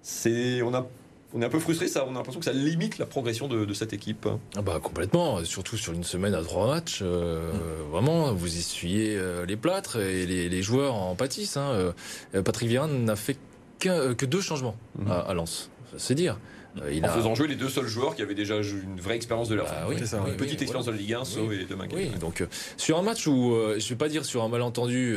c'est 0.02 0.62
on 0.62 0.74
a 0.74 0.86
on 1.34 1.42
est 1.42 1.44
un 1.44 1.50
peu 1.50 1.58
frustré, 1.58 1.88
ça, 1.88 2.06
on 2.06 2.12
a 2.12 2.14
l'impression 2.14 2.38
que 2.38 2.46
ça 2.46 2.52
limite 2.52 2.98
la 2.98 3.04
progression 3.04 3.48
de, 3.48 3.64
de 3.64 3.74
cette 3.74 3.92
équipe. 3.92 4.28
Ah 4.56 4.62
bah 4.62 4.78
complètement, 4.82 5.44
surtout 5.44 5.76
sur 5.76 5.92
une 5.92 6.04
semaine 6.04 6.34
à 6.34 6.42
trois 6.42 6.68
matchs. 6.68 7.00
Euh, 7.02 7.52
mmh. 7.52 7.90
Vraiment, 7.90 8.32
vous 8.32 8.56
essuyez 8.56 9.20
les 9.46 9.56
plâtres 9.56 9.96
et 9.96 10.24
les, 10.24 10.48
les 10.48 10.62
joueurs 10.62 10.94
en 10.94 11.14
pâtissent. 11.14 11.56
Hein. 11.56 11.92
Patrick 12.32 12.68
Vieira 12.68 12.86
n'a 12.86 13.16
fait 13.16 13.36
que, 13.80 14.14
que, 14.14 14.24
deux 14.24 14.40
changements 14.40 14.76
mmh. 14.98 15.10
à, 15.10 15.14
à 15.18 15.34
Lens, 15.34 15.68
c'est 15.98 16.14
dire. 16.14 16.38
Euh, 16.82 16.92
il 16.92 17.04
en 17.04 17.08
a... 17.08 17.12
faisant 17.12 17.34
jouer 17.34 17.48
les 17.48 17.54
deux 17.56 17.68
seuls 17.68 17.86
joueurs 17.86 18.14
qui 18.14 18.22
avaient 18.22 18.34
déjà 18.34 18.56
une 18.56 19.00
vraie 19.00 19.16
expérience 19.16 19.48
de 19.48 19.54
leur 19.54 19.66
bah, 19.66 19.86
oui, 19.88 19.96
ça, 20.06 20.18
une 20.26 20.36
petite 20.36 20.60
expérience 20.62 20.86
de 20.86 20.92
la 20.92 20.96
Ligue 20.96 21.14
1, 21.14 21.24
So 21.24 21.50
et 21.52 21.64
de 21.64 21.74
Oui, 21.94 22.10
donc 22.20 22.40
euh, 22.40 22.46
sur 22.76 22.98
un 22.98 23.02
match 23.02 23.26
où, 23.26 23.54
euh, 23.54 23.78
je 23.78 23.88
vais 23.88 23.96
pas 23.96 24.08
dire 24.08 24.24
sur 24.24 24.42
un 24.42 24.48
malentendu, 24.48 25.16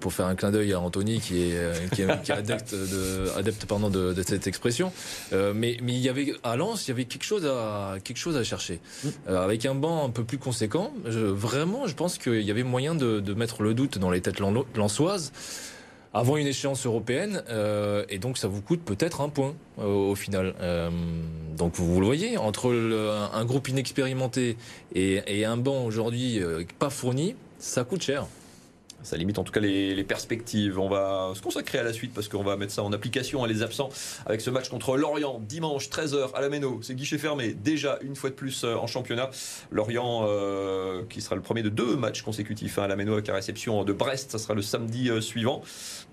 pour 0.00 0.12
faire 0.12 0.26
un 0.26 0.34
clin 0.34 0.50
d'œil 0.50 0.72
à 0.72 0.80
Anthony 0.80 1.20
qui 1.20 1.42
est, 1.42 1.90
qui 1.94 2.02
est, 2.02 2.22
qui 2.22 2.30
est 2.30 2.34
adepte, 2.34 2.74
de, 2.74 3.30
adepte 3.36 3.64
pardon, 3.66 3.88
de, 3.88 4.12
de 4.12 4.22
cette 4.22 4.46
expression, 4.46 4.92
mais, 5.32 5.78
mais 5.82 5.92
il 5.92 6.00
y 6.00 6.08
avait 6.08 6.34
à 6.42 6.56
Lens, 6.56 6.86
il 6.86 6.90
y 6.90 6.92
avait 6.92 7.04
quelque 7.04 7.24
chose 7.24 7.46
à, 7.46 7.96
quelque 8.04 8.18
chose 8.18 8.36
à 8.36 8.44
chercher. 8.44 8.80
Mm. 9.04 9.08
avec 9.28 9.66
un 9.66 9.74
banc 9.74 10.04
un 10.04 10.10
peu 10.10 10.24
plus 10.24 10.38
conséquent, 10.38 10.92
je, 11.06 11.20
vraiment, 11.20 11.86
je 11.86 11.94
pense 11.94 12.18
qu'il 12.18 12.42
y 12.42 12.50
avait 12.50 12.62
moyen 12.62 12.94
de, 12.94 13.20
de 13.20 13.34
mettre 13.34 13.62
le 13.62 13.74
doute 13.74 13.98
dans 13.98 14.10
les 14.10 14.20
têtes 14.20 14.40
lensoises 14.40 15.32
avant 16.18 16.36
une 16.36 16.48
échéance 16.48 16.84
européenne, 16.84 17.44
euh, 17.48 18.04
et 18.08 18.18
donc 18.18 18.38
ça 18.38 18.48
vous 18.48 18.60
coûte 18.60 18.80
peut-être 18.84 19.20
un 19.20 19.28
point 19.28 19.54
euh, 19.78 19.84
au 19.84 20.16
final. 20.16 20.52
Euh, 20.60 20.90
donc 21.56 21.76
vous, 21.76 22.00
le 22.00 22.06
voyez, 22.06 22.36
entre 22.36 22.72
un 23.32 23.44
groupe 23.44 23.68
inexpérimenté 23.68 24.56
et, 24.96 25.44
un 25.44 25.56
banc 25.56 25.84
aujourd'hui 25.84 26.40
pas 26.80 26.90
fourni, 26.90 27.36
ça 27.58 27.84
coûte 27.84 28.02
cher. 28.02 28.26
Ça 29.02 29.16
limite 29.16 29.38
en 29.38 29.44
tout 29.44 29.52
cas 29.52 29.60
les, 29.60 30.04
perspectives. 30.04 30.78
On 30.78 30.88
va 30.88 31.32
se 31.34 31.40
consacrer 31.40 31.78
à 31.78 31.84
la 31.84 31.92
suite 31.92 32.12
parce 32.12 32.26
qu'on 32.28 32.42
va 32.42 32.56
mettre 32.56 32.72
ça 32.72 32.82
en 32.82 32.92
application 32.92 33.44
à 33.44 33.46
les 33.46 33.62
absents 33.62 33.88
avec 34.26 34.40
ce 34.40 34.50
match 34.50 34.68
contre 34.68 34.96
Lorient 34.96 35.40
dimanche 35.40 35.88
13h 35.88 36.32
à 36.34 36.40
la 36.40 36.48
Méno. 36.48 36.80
C'est 36.82 36.94
guichet 36.94 37.18
fermé 37.18 37.52
déjà 37.52 37.98
une 38.02 38.16
fois 38.16 38.30
de 38.30 38.34
plus 38.34 38.64
en 38.64 38.86
championnat. 38.88 39.30
Lorient 39.70 40.26
qui 41.08 41.20
sera 41.20 41.36
le 41.36 41.42
premier 41.42 41.62
de 41.62 41.68
deux 41.68 41.96
matchs 41.96 42.22
consécutifs 42.22 42.78
hein, 42.78 42.84
à 42.84 42.88
la 42.88 42.96
Méno 42.96 43.12
avec 43.12 43.28
la 43.28 43.34
réception 43.34 43.84
de 43.84 43.92
Brest. 43.92 44.32
Ça 44.32 44.38
sera 44.38 44.54
le 44.54 44.62
samedi 44.62 45.10
suivant. 45.20 45.62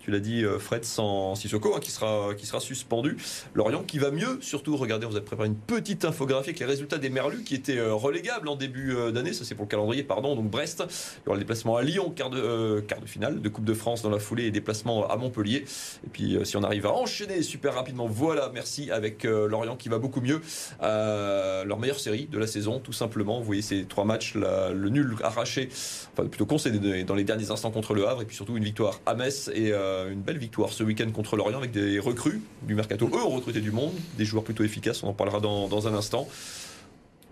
Tu 0.06 0.12
l'as 0.12 0.20
dit 0.20 0.44
Fred 0.60 0.86
sans 0.86 1.34
Sissoko 1.34 1.74
hein, 1.76 1.80
qui, 1.82 1.90
sera, 1.90 2.36
qui 2.38 2.46
sera 2.46 2.60
suspendu. 2.60 3.18
Lorient 3.56 3.82
qui 3.82 3.98
va 3.98 4.12
mieux. 4.12 4.38
Surtout 4.40 4.78
regardez, 4.78 5.08
vous 5.08 5.16
avez 5.16 5.26
préparé 5.26 5.48
une 5.48 5.56
petite 5.56 6.06
infographie 6.06 6.50
avec 6.50 6.60
les 6.60 6.68
résultats 6.68 7.00
des 7.00 7.10
Merlus 7.10 7.44
qui 7.44 7.56
étaient 7.56 7.82
relégables 7.82 8.48
en 8.48 8.56
début 8.56 8.96
d'année. 9.12 9.34
Ça 9.34 9.46
c'est 9.46 9.56
pour 9.56 9.66
le 9.66 9.70
calendrier, 9.70 10.04
pardon. 10.04 10.36
Donc 10.36 10.52
Brest. 10.52 10.84
Il 10.88 11.26
y 11.26 11.30
aura 11.30 11.38
le 11.38 11.42
déplacement 11.42 11.76
à 11.78 11.82
Lyon, 11.82 12.14
quart 12.16 12.30
de 12.30 12.82
quart 12.82 13.02
de 13.02 13.08
finale 13.08 13.42
de 13.42 13.50
Coupe 13.50 13.66
de 13.66 13.74
France 13.74 14.04
dans 14.04 14.12
la 14.12 14.20
foulée 14.20 14.46
et 14.46 14.52
déplacement 14.52 15.08
à 15.10 15.16
Montpellier. 15.18 15.66
Et 16.06 16.10
puis 16.12 16.36
euh, 16.36 16.44
si 16.44 16.58
on 16.58 16.64
arrive 16.64 16.86
à 16.86 16.92
enchaîner 16.92 17.42
super 17.42 17.74
rapidement, 17.74 18.06
voilà, 18.08 18.52
merci 18.54 18.92
avec 18.92 19.26
euh, 19.26 19.48
Lorient 19.48 19.76
qui 19.76 19.90
va 19.90 19.98
beaucoup 19.98 20.22
mieux. 20.22 20.42
Euh, 20.82 21.64
leur 21.66 21.80
meilleure 21.80 22.00
série 22.00 22.28
de 22.28 22.38
la 22.38 22.48
saison, 22.48 22.80
tout 22.80 22.94
simplement. 22.94 23.40
Vous 23.40 23.46
voyez 23.46 23.62
ces 23.62 23.86
trois 23.86 24.06
matchs, 24.06 24.36
le 24.36 24.90
nul 24.90 25.16
arraché, 25.24 25.70
enfin 26.14 26.28
plutôt 26.28 26.46
concédé 26.46 27.04
dans 27.04 27.16
les 27.16 27.24
derniers 27.24 27.52
instants 27.52 27.72
contre 27.72 27.94
le 27.94 28.08
Havre, 28.08 28.22
et 28.22 28.26
puis 28.26 28.36
surtout 28.36 28.58
une 28.58 28.64
victoire 28.64 29.00
à 29.06 29.16
Metz 29.16 29.50
et 29.54 29.72
une 30.12 30.22
belle 30.22 30.38
victoire 30.38 30.70
ce 30.70 30.84
week-end 30.84 31.10
contre 31.12 31.36
Lorient 31.36 31.58
avec 31.58 31.72
des 31.72 32.00
recrues 32.00 32.42
du 32.64 32.76
mercato. 32.76 33.10
Eux 33.14 33.24
recruté 33.24 33.62
du 33.62 33.72
monde, 33.72 33.94
des 34.18 34.26
joueurs 34.26 34.44
plutôt 34.44 34.64
efficaces, 34.64 35.04
on 35.04 35.10
en 35.10 35.14
parlera 35.14 35.40
dans, 35.40 35.68
dans 35.68 35.88
un 35.88 35.94
instant 35.94 36.28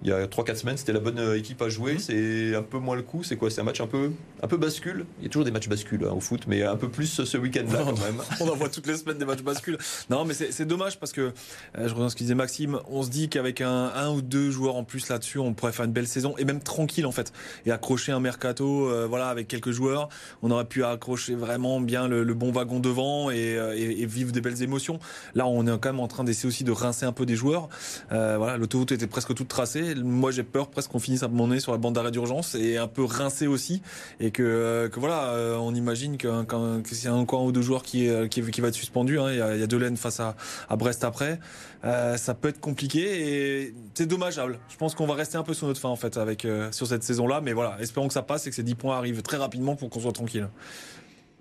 il 0.04 0.10
y 0.10 0.12
a 0.12 0.26
3-4 0.28 0.56
semaines, 0.58 0.78
c'était 0.78 0.92
la 0.92 1.00
bonne 1.00 1.18
euh, 1.18 1.38
équipe 1.38 1.62
à 1.62 1.70
jouer. 1.70 1.94
Mhm. 1.94 2.00
C'est 2.00 2.56
un 2.56 2.62
peu 2.62 2.78
moins 2.78 2.96
le 2.96 3.04
coup. 3.04 3.24
C'est 3.24 3.38
quoi? 3.38 3.50
C'est 3.50 3.62
un 3.62 3.64
match 3.64 3.80
un 3.80 3.88
peu, 3.88 4.12
un 4.42 4.48
peu 4.48 4.58
bascule. 4.58 5.06
Il 5.20 5.24
y 5.24 5.28
a 5.28 5.30
toujours 5.30 5.46
des 5.46 5.52
matchs 5.52 5.70
bascules 5.70 6.06
hein, 6.06 6.14
au 6.14 6.20
foot, 6.20 6.42
mais 6.48 6.64
un 6.64 6.76
peu 6.76 6.90
plus 6.90 7.24
ce 7.24 7.38
week-end-là 7.38 7.80
quand 7.86 8.00
même. 8.00 8.22
on 8.42 8.50
en 8.50 8.56
voit 8.56 8.70
toutes 8.70 8.88
les 8.88 8.98
semaines 8.98 9.18
des 9.18 9.26
matchs 9.26 9.44
bascules. 9.44 9.78
Non, 10.10 10.26
mais 10.26 10.34
c'est 10.34 10.66
dommage 10.66 11.00
parce 11.00 11.14
que, 11.14 11.22
euh, 11.22 11.32
je 11.78 11.94
reviens 11.94 12.08
à 12.08 12.10
ce 12.10 12.16
que 12.16 12.20
disait 12.20 12.36
Maxime, 12.36 12.80
on 12.90 13.04
se 13.04 13.10
dit 13.10 13.30
qu'avec 13.30 13.62
un, 13.62 13.92
un, 13.96 14.10
ou 14.12 14.22
deux 14.22 14.52
joueurs 14.52 14.76
en 14.76 14.84
plus 14.84 15.08
là-dessus, 15.08 15.40
on 15.40 15.54
pourrait 15.54 15.72
faire 15.72 15.86
une 15.86 15.94
belle 15.94 16.08
saison 16.08 16.36
et 16.38 16.44
même 16.44 16.62
tranquille 16.62 17.06
en 17.06 17.14
fait. 17.14 17.32
Et 17.66 17.72
accrocher 17.72 18.12
un 18.12 18.20
mercato, 18.20 18.90
euh, 18.90 19.08
voilà, 19.08 19.30
avec 19.30 19.48
quelques 19.48 19.72
joueurs, 19.72 20.10
on 20.42 20.52
aurait 20.52 20.66
pu 20.66 20.84
accrocher 20.84 21.36
vraiment 21.36 21.80
bien 21.80 22.10
le, 22.10 22.34
bon 22.34 22.52
wagon 22.52 22.80
devant 22.80 23.30
et, 23.30 23.54
et, 23.76 24.06
vivre 24.08 24.32
des 24.32 24.42
belles 24.42 24.64
émotions. 24.64 25.00
Là, 25.36 25.46
on 25.46 25.68
est 25.68 25.80
quand 25.80 25.90
même 25.92 26.00
en 26.00 26.08
train 26.08 26.24
d'essayer 26.24 26.50
aussi 26.50 26.64
de 26.64 26.72
rincer 26.72 27.06
un 27.06 27.12
peu 27.12 27.26
des 27.26 27.36
joueurs. 27.36 27.70
voilà, 28.10 28.58
l'autoroute 28.58 28.92
était 28.92 29.08
presque 29.08 29.34
toute 29.34 29.48
tracée 29.48 29.93
moi 29.96 30.32
j'ai 30.32 30.44
peur 30.44 30.70
presque 30.70 30.92
qu'on 30.92 31.00
finisse 31.00 31.24
à 31.24 31.28
mon 31.28 31.48
nez 31.48 31.60
sur 31.60 31.72
la 31.72 31.78
bande 31.78 31.96
d'arrêt 31.96 32.12
d'urgence 32.12 32.56
et 32.56 32.78
un 32.78 32.88
peu 32.88 33.04
rincé 33.04 33.48
aussi. 33.48 33.82
Et 34.20 34.32
que, 34.32 34.44
euh, 34.44 34.90
que 34.90 35.00
voilà 35.00 35.30
euh, 35.34 35.56
on 35.58 35.74
imagine 35.74 36.18
que, 36.18 36.44
que, 36.44 37.10
encore 37.10 37.42
un 37.42 37.46
ou 37.46 37.52
deux 37.52 37.62
joueurs 37.62 37.84
qui, 37.84 38.10
euh, 38.10 38.28
qui, 38.28 38.42
qui 38.42 38.62
va 38.62 38.70
être 38.70 38.76
suspendu 38.76 39.20
hein, 39.20 39.32
il, 39.32 39.38
y 39.38 39.42
a, 39.42 39.56
il 39.56 39.62
y 39.62 39.64
a 39.64 39.96
face 39.96 40.20
à, 40.20 40.36
à 40.70 40.76
Brest 40.76 41.04
après. 41.04 41.40
Ça 41.84 42.34
peut 42.34 42.48
être 42.48 42.62
compliqué 42.62 43.62
et 43.62 43.76
c'est 43.94 44.06
dommageable. 44.06 44.60
Je 44.70 44.78
pense 44.78 44.96
qu'on 44.96 45.06
va 45.06 45.16
rester 45.16 45.38
un 45.38 45.44
peu 45.44 45.54
sur 45.54 45.68
notre 45.68 45.82
fin 45.82 45.90
en 45.90 45.98
fait 45.98 46.18
avec 46.18 46.48
sur 46.72 46.88
cette 46.88 47.04
saison 47.04 47.28
là 47.28 47.42
mais 47.42 47.52
voilà 47.52 47.78
espérons 47.82 48.08
que 48.08 48.14
ça 48.14 48.22
passe 48.22 48.48
et 48.48 48.50
que 48.50 48.56
ces 48.56 48.64
10 48.64 48.76
points 48.76 48.98
arrivent 48.98 49.22
très 49.22 49.38
rapidement 49.38 49.76
pour 49.76 49.90
qu'on 49.90 50.00
soit 50.00 50.14
tranquille 50.14 50.48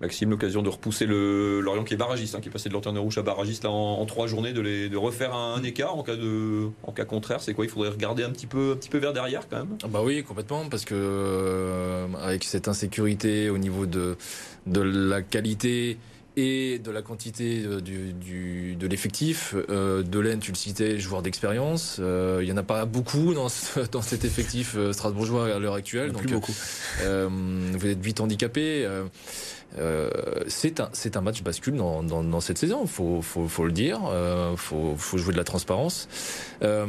Maxime, 0.01 0.31
l'occasion 0.31 0.61
de 0.61 0.69
repousser 0.69 1.05
le 1.05 1.61
Lorient 1.61 1.83
qui 1.83 1.93
est 1.93 1.97
barragiste, 1.97 2.35
hein, 2.35 2.41
qui 2.41 2.49
est 2.49 2.51
passé 2.51 2.67
de 2.69 2.73
lanterne 2.73 2.97
rouge 2.97 3.17
à 3.17 3.21
barragiste 3.21 3.63
là, 3.63 3.69
en, 3.69 4.05
trois 4.05 4.27
journées, 4.27 4.53
de, 4.53 4.61
les, 4.61 4.89
de 4.89 4.97
refaire 4.97 5.33
un, 5.33 5.61
écart 5.63 5.95
en 5.95 6.03
cas, 6.03 6.15
de, 6.15 6.67
en 6.83 6.91
cas 6.91 7.05
contraire. 7.05 7.41
C'est 7.41 7.53
quoi 7.53 7.65
Il 7.65 7.71
faudrait 7.71 7.89
regarder 7.89 8.23
un 8.23 8.31
petit, 8.31 8.47
peu, 8.47 8.73
un 8.73 8.75
petit 8.75 8.89
peu 8.89 8.97
vers 8.97 9.13
derrière 9.13 9.47
quand 9.47 9.57
même? 9.57 9.77
Ah 9.83 9.87
Bah 9.87 10.01
oui, 10.03 10.23
complètement, 10.23 10.67
parce 10.69 10.85
que 10.85 10.95
euh, 10.95 12.07
avec 12.21 12.43
cette 12.43 12.67
insécurité 12.67 13.49
au 13.49 13.57
niveau 13.57 13.85
de, 13.85 14.17
de 14.65 14.81
la 14.81 15.21
qualité 15.21 15.97
et 16.35 16.79
de 16.79 16.91
la 16.91 17.01
quantité 17.01 17.63
euh, 17.63 17.79
du, 17.79 18.75
de 18.75 18.87
l'effectif. 18.87 19.55
Euh, 19.69 20.03
Delaine, 20.03 20.39
tu 20.39 20.51
le 20.51 20.57
citais, 20.57 20.99
joueur 20.99 21.21
d'expérience. 21.21 21.97
Euh, 21.99 22.39
il 22.41 22.45
n'y 22.45 22.51
en 22.51 22.57
a 22.57 22.63
pas 22.63 22.85
beaucoup 22.85 23.33
dans, 23.33 23.47
dans 23.91 24.01
cet 24.01 24.25
effectif 24.25 24.73
euh, 24.75 24.93
strasbourgeois 24.93 25.53
à 25.55 25.59
l'heure 25.59 25.75
actuelle. 25.75 26.11
Donc, 26.11 26.23
plus 26.23 26.33
beaucoup. 26.33 26.53
vous 27.01 27.87
êtes 27.87 28.01
vite 28.01 28.21
handicapé. 28.21 28.87
Euh, 29.77 30.09
c'est 30.47 30.79
un, 30.79 30.89
un 31.15 31.21
match 31.21 31.43
bascule 31.43 31.75
dans, 31.75 32.03
dans, 32.03 32.41
cette 32.41 32.57
saison, 32.57 32.85
faut, 32.85 33.21
faut, 33.21 33.47
faut 33.47 33.65
le 33.65 33.71
dire, 33.71 33.99
euh, 34.07 34.55
faut, 34.55 34.95
faut 34.97 35.17
jouer 35.17 35.33
de 35.33 35.37
la 35.37 35.43
transparence. 35.43 36.07
Euh, 36.61 36.85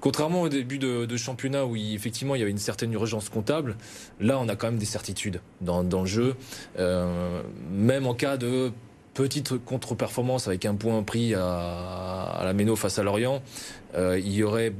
contrairement 0.00 0.42
au 0.42 0.48
début 0.48 0.78
de, 0.78 1.16
championnat 1.16 1.64
où 1.64 1.76
effectivement 1.76 2.34
il 2.34 2.38
y 2.38 2.42
avait 2.42 2.50
une 2.50 2.58
certaine 2.58 2.92
urgence 2.92 3.28
comptable, 3.28 3.76
là 4.20 4.38
on 4.38 4.48
a 4.48 4.56
quand 4.56 4.66
même 4.66 4.78
des 4.78 4.86
certitudes 4.86 5.40
dans, 5.60 5.82
dans 5.82 6.00
le 6.00 6.06
jeu, 6.06 6.34
même 6.78 8.06
en 8.06 8.14
cas 8.14 8.36
de 8.36 8.70
petite 9.14 9.56
contre-performance 9.64 10.48
avec 10.48 10.66
un 10.66 10.74
point 10.74 11.02
pris 11.02 11.34
à, 11.34 11.42
à 11.42 12.44
la 12.44 12.52
Méno 12.52 12.76
face 12.76 12.98
à 12.98 13.02
Lorient, 13.02 13.42
il 13.96 14.32
y 14.32 14.42
aurait 14.42 14.74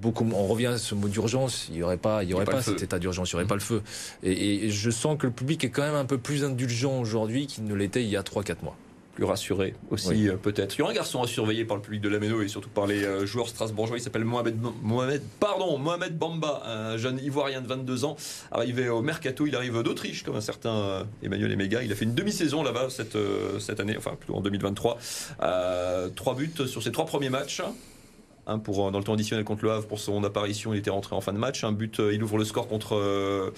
beaucoup. 0.00 0.28
On 0.34 0.46
revient 0.46 0.66
à 0.66 0.78
ce 0.78 0.94
mot 0.94 1.08
d'urgence. 1.08 1.66
Il 1.68 1.76
n'y 1.76 1.82
aurait 1.82 1.96
pas, 1.96 2.22
il 2.22 2.30
y 2.30 2.34
aurait 2.34 2.44
pas, 2.44 2.62
cet 2.62 2.82
état 2.82 2.98
d'urgence. 2.98 3.32
Il 3.32 3.36
n'y 3.36 3.40
aurait 3.40 3.48
pas 3.48 3.54
le 3.54 3.60
feu. 3.60 3.82
Et, 4.22 4.70
je 4.70 4.90
sens 4.90 5.16
que 5.18 5.26
le 5.26 5.32
public 5.32 5.64
est 5.64 5.70
quand 5.70 5.82
même 5.82 5.94
un 5.94 6.04
peu 6.04 6.18
plus 6.18 6.44
indulgent 6.44 6.98
aujourd'hui 6.98 7.46
qu'il 7.46 7.64
ne 7.64 7.74
l'était 7.74 8.02
il 8.02 8.08
y 8.08 8.16
a 8.16 8.22
3-4 8.22 8.62
mois 8.62 8.76
plus 9.14 9.24
rassuré 9.24 9.74
aussi 9.90 10.28
euh, 10.28 10.36
peut-être. 10.36 10.74
Il 10.74 10.80
y 10.80 10.82
aura 10.82 10.90
un 10.90 10.94
garçon 10.94 11.22
à 11.22 11.26
surveiller 11.26 11.64
par 11.64 11.76
le 11.76 11.82
public 11.82 12.00
de 12.00 12.08
la 12.08 12.18
Méno 12.18 12.42
et 12.42 12.48
surtout 12.48 12.68
par 12.68 12.86
les 12.86 13.04
euh, 13.04 13.26
joueurs 13.26 13.48
strasbourgeois. 13.48 13.96
Il 13.96 14.00
s'appelle 14.00 14.24
Mohamed, 14.24 14.56
Mohamed, 14.82 15.22
pardon, 15.40 15.78
Mohamed 15.78 16.18
Bamba, 16.18 16.62
un 16.66 16.96
jeune 16.96 17.20
ivoirien 17.22 17.60
de 17.60 17.68
22 17.68 18.04
ans, 18.04 18.16
arrivé 18.50 18.88
au 18.88 19.02
mercato. 19.02 19.46
Il 19.46 19.54
arrive 19.54 19.82
d'Autriche 19.82 20.24
comme 20.24 20.36
un 20.36 20.40
certain 20.40 20.74
euh, 20.74 21.04
Emmanuel 21.22 21.52
Emega. 21.52 21.82
Il 21.82 21.92
a 21.92 21.94
fait 21.94 22.04
une 22.04 22.14
demi-saison 22.14 22.62
là-bas 22.62 22.88
cette, 22.90 23.16
cette 23.60 23.78
année, 23.78 23.94
enfin 23.96 24.16
plutôt 24.16 24.34
en 24.34 24.40
2023. 24.40 24.98
trois 26.16 26.34
buts 26.34 26.50
sur 26.66 26.82
ses 26.82 26.90
trois 26.90 27.06
premiers 27.06 27.30
matchs. 27.30 27.62
Un 28.46 28.58
pour, 28.58 28.90
dans 28.90 28.98
le 28.98 29.04
temps 29.04 29.14
additionnel 29.14 29.44
contre 29.44 29.64
le 29.64 29.72
Havre 29.72 29.86
pour 29.86 29.98
son 29.98 30.22
apparition, 30.22 30.74
il 30.74 30.78
était 30.78 30.90
rentré 30.90 31.16
en 31.16 31.20
fin 31.20 31.32
de 31.32 31.38
match. 31.38 31.64
Un 31.64 31.72
but, 31.72 31.98
euh, 32.00 32.12
il 32.12 32.22
ouvre 32.22 32.36
le 32.36 32.44
score 32.44 32.68
contre 32.68 32.94
euh, 32.94 33.50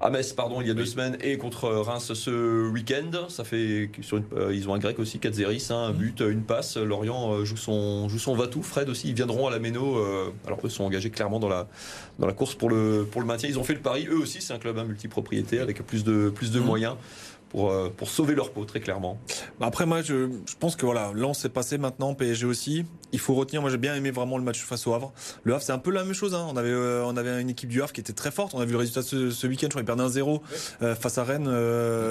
à 0.00 0.10
Metz, 0.10 0.32
pardon, 0.32 0.60
il 0.60 0.66
y 0.66 0.70
a 0.70 0.74
deux 0.74 0.86
semaines, 0.86 1.16
et 1.20 1.36
contre 1.36 1.68
Reims 1.68 2.12
ce 2.14 2.68
week-end. 2.70 3.28
Ça 3.28 3.44
fait 3.44 3.90
sur 4.00 4.20
euh, 4.34 4.52
ils 4.52 4.68
ont 4.68 4.74
un 4.74 4.78
grec 4.78 4.98
aussi, 4.98 5.18
Katzeris, 5.20 5.68
hein, 5.70 5.76
un 5.76 5.92
but, 5.92 6.20
une 6.20 6.42
passe. 6.42 6.76
Lorient 6.76 7.44
joue 7.44 7.56
son 7.56 8.08
joue 8.08 8.18
son 8.18 8.34
Vatou. 8.34 8.62
Fred 8.62 8.88
aussi, 8.88 9.08
ils 9.08 9.14
viendront 9.14 9.46
à 9.46 9.50
la 9.50 9.58
Méno. 9.58 10.02
alors 10.46 10.58
eux 10.64 10.70
sont 10.70 10.84
engagés 10.84 11.10
clairement 11.10 11.38
dans 11.38 11.48
la 11.48 11.68
dans 12.18 12.26
la 12.26 12.32
course 12.32 12.54
pour 12.54 12.70
le 12.70 13.06
pour 13.08 13.20
le 13.20 13.26
maintien. 13.26 13.48
Ils 13.48 13.58
ont 13.58 13.64
fait 13.64 13.74
le 13.74 13.80
pari. 13.80 14.06
Eux 14.10 14.18
aussi, 14.18 14.40
c'est 14.40 14.54
un 14.54 14.58
club 14.58 14.78
hein, 14.78 14.84
multipropriété 14.84 15.60
avec 15.60 15.86
plus 15.86 16.02
de 16.02 16.30
plus 16.30 16.50
de 16.50 16.60
mmh. 16.60 16.64
moyens 16.64 16.96
pour, 17.50 17.70
euh, 17.70 17.92
pour 17.94 18.08
sauver 18.08 18.34
leur 18.34 18.50
peau, 18.52 18.64
très 18.64 18.80
clairement. 18.80 19.18
Bah, 19.58 19.66
après, 19.66 19.84
moi, 19.84 20.02
je, 20.02 20.30
je 20.46 20.54
pense 20.58 20.76
que 20.76 20.86
voilà, 20.86 21.12
Lens 21.14 21.44
est 21.44 21.50
passé 21.50 21.76
maintenant, 21.78 22.14
PSG 22.14 22.46
aussi. 22.46 22.86
Il 23.12 23.18
faut 23.18 23.34
retenir, 23.34 23.60
moi 23.60 23.70
j'ai 23.70 23.76
bien 23.76 23.94
aimé 23.94 24.12
vraiment 24.12 24.38
le 24.38 24.44
match 24.44 24.62
face 24.62 24.86
au 24.86 24.94
Havre. 24.94 25.12
Le 25.42 25.54
Havre, 25.54 25.62
c'est 25.62 25.72
un 25.72 25.78
peu 25.78 25.90
la 25.90 26.04
même 26.04 26.14
chose. 26.14 26.34
Hein. 26.34 26.46
On, 26.48 26.56
avait, 26.56 26.70
euh, 26.70 27.04
on 27.04 27.16
avait 27.16 27.40
une 27.40 27.50
équipe 27.50 27.68
du 27.68 27.82
Havre 27.82 27.92
qui 27.92 28.00
était 28.00 28.12
très 28.12 28.30
forte. 28.30 28.54
On 28.54 28.60
a 28.60 28.64
vu 28.64 28.72
le 28.72 28.78
résultat 28.78 29.02
ce, 29.02 29.30
ce 29.30 29.46
week-end, 29.46 29.66
je 29.66 29.70
crois 29.70 29.82
qu'ils 29.82 29.86
perdaient 29.86 30.02
un 30.02 30.08
0 30.08 30.42
euh, 30.82 30.94
face 30.94 31.18
à 31.18 31.24
Rennes. 31.24 31.48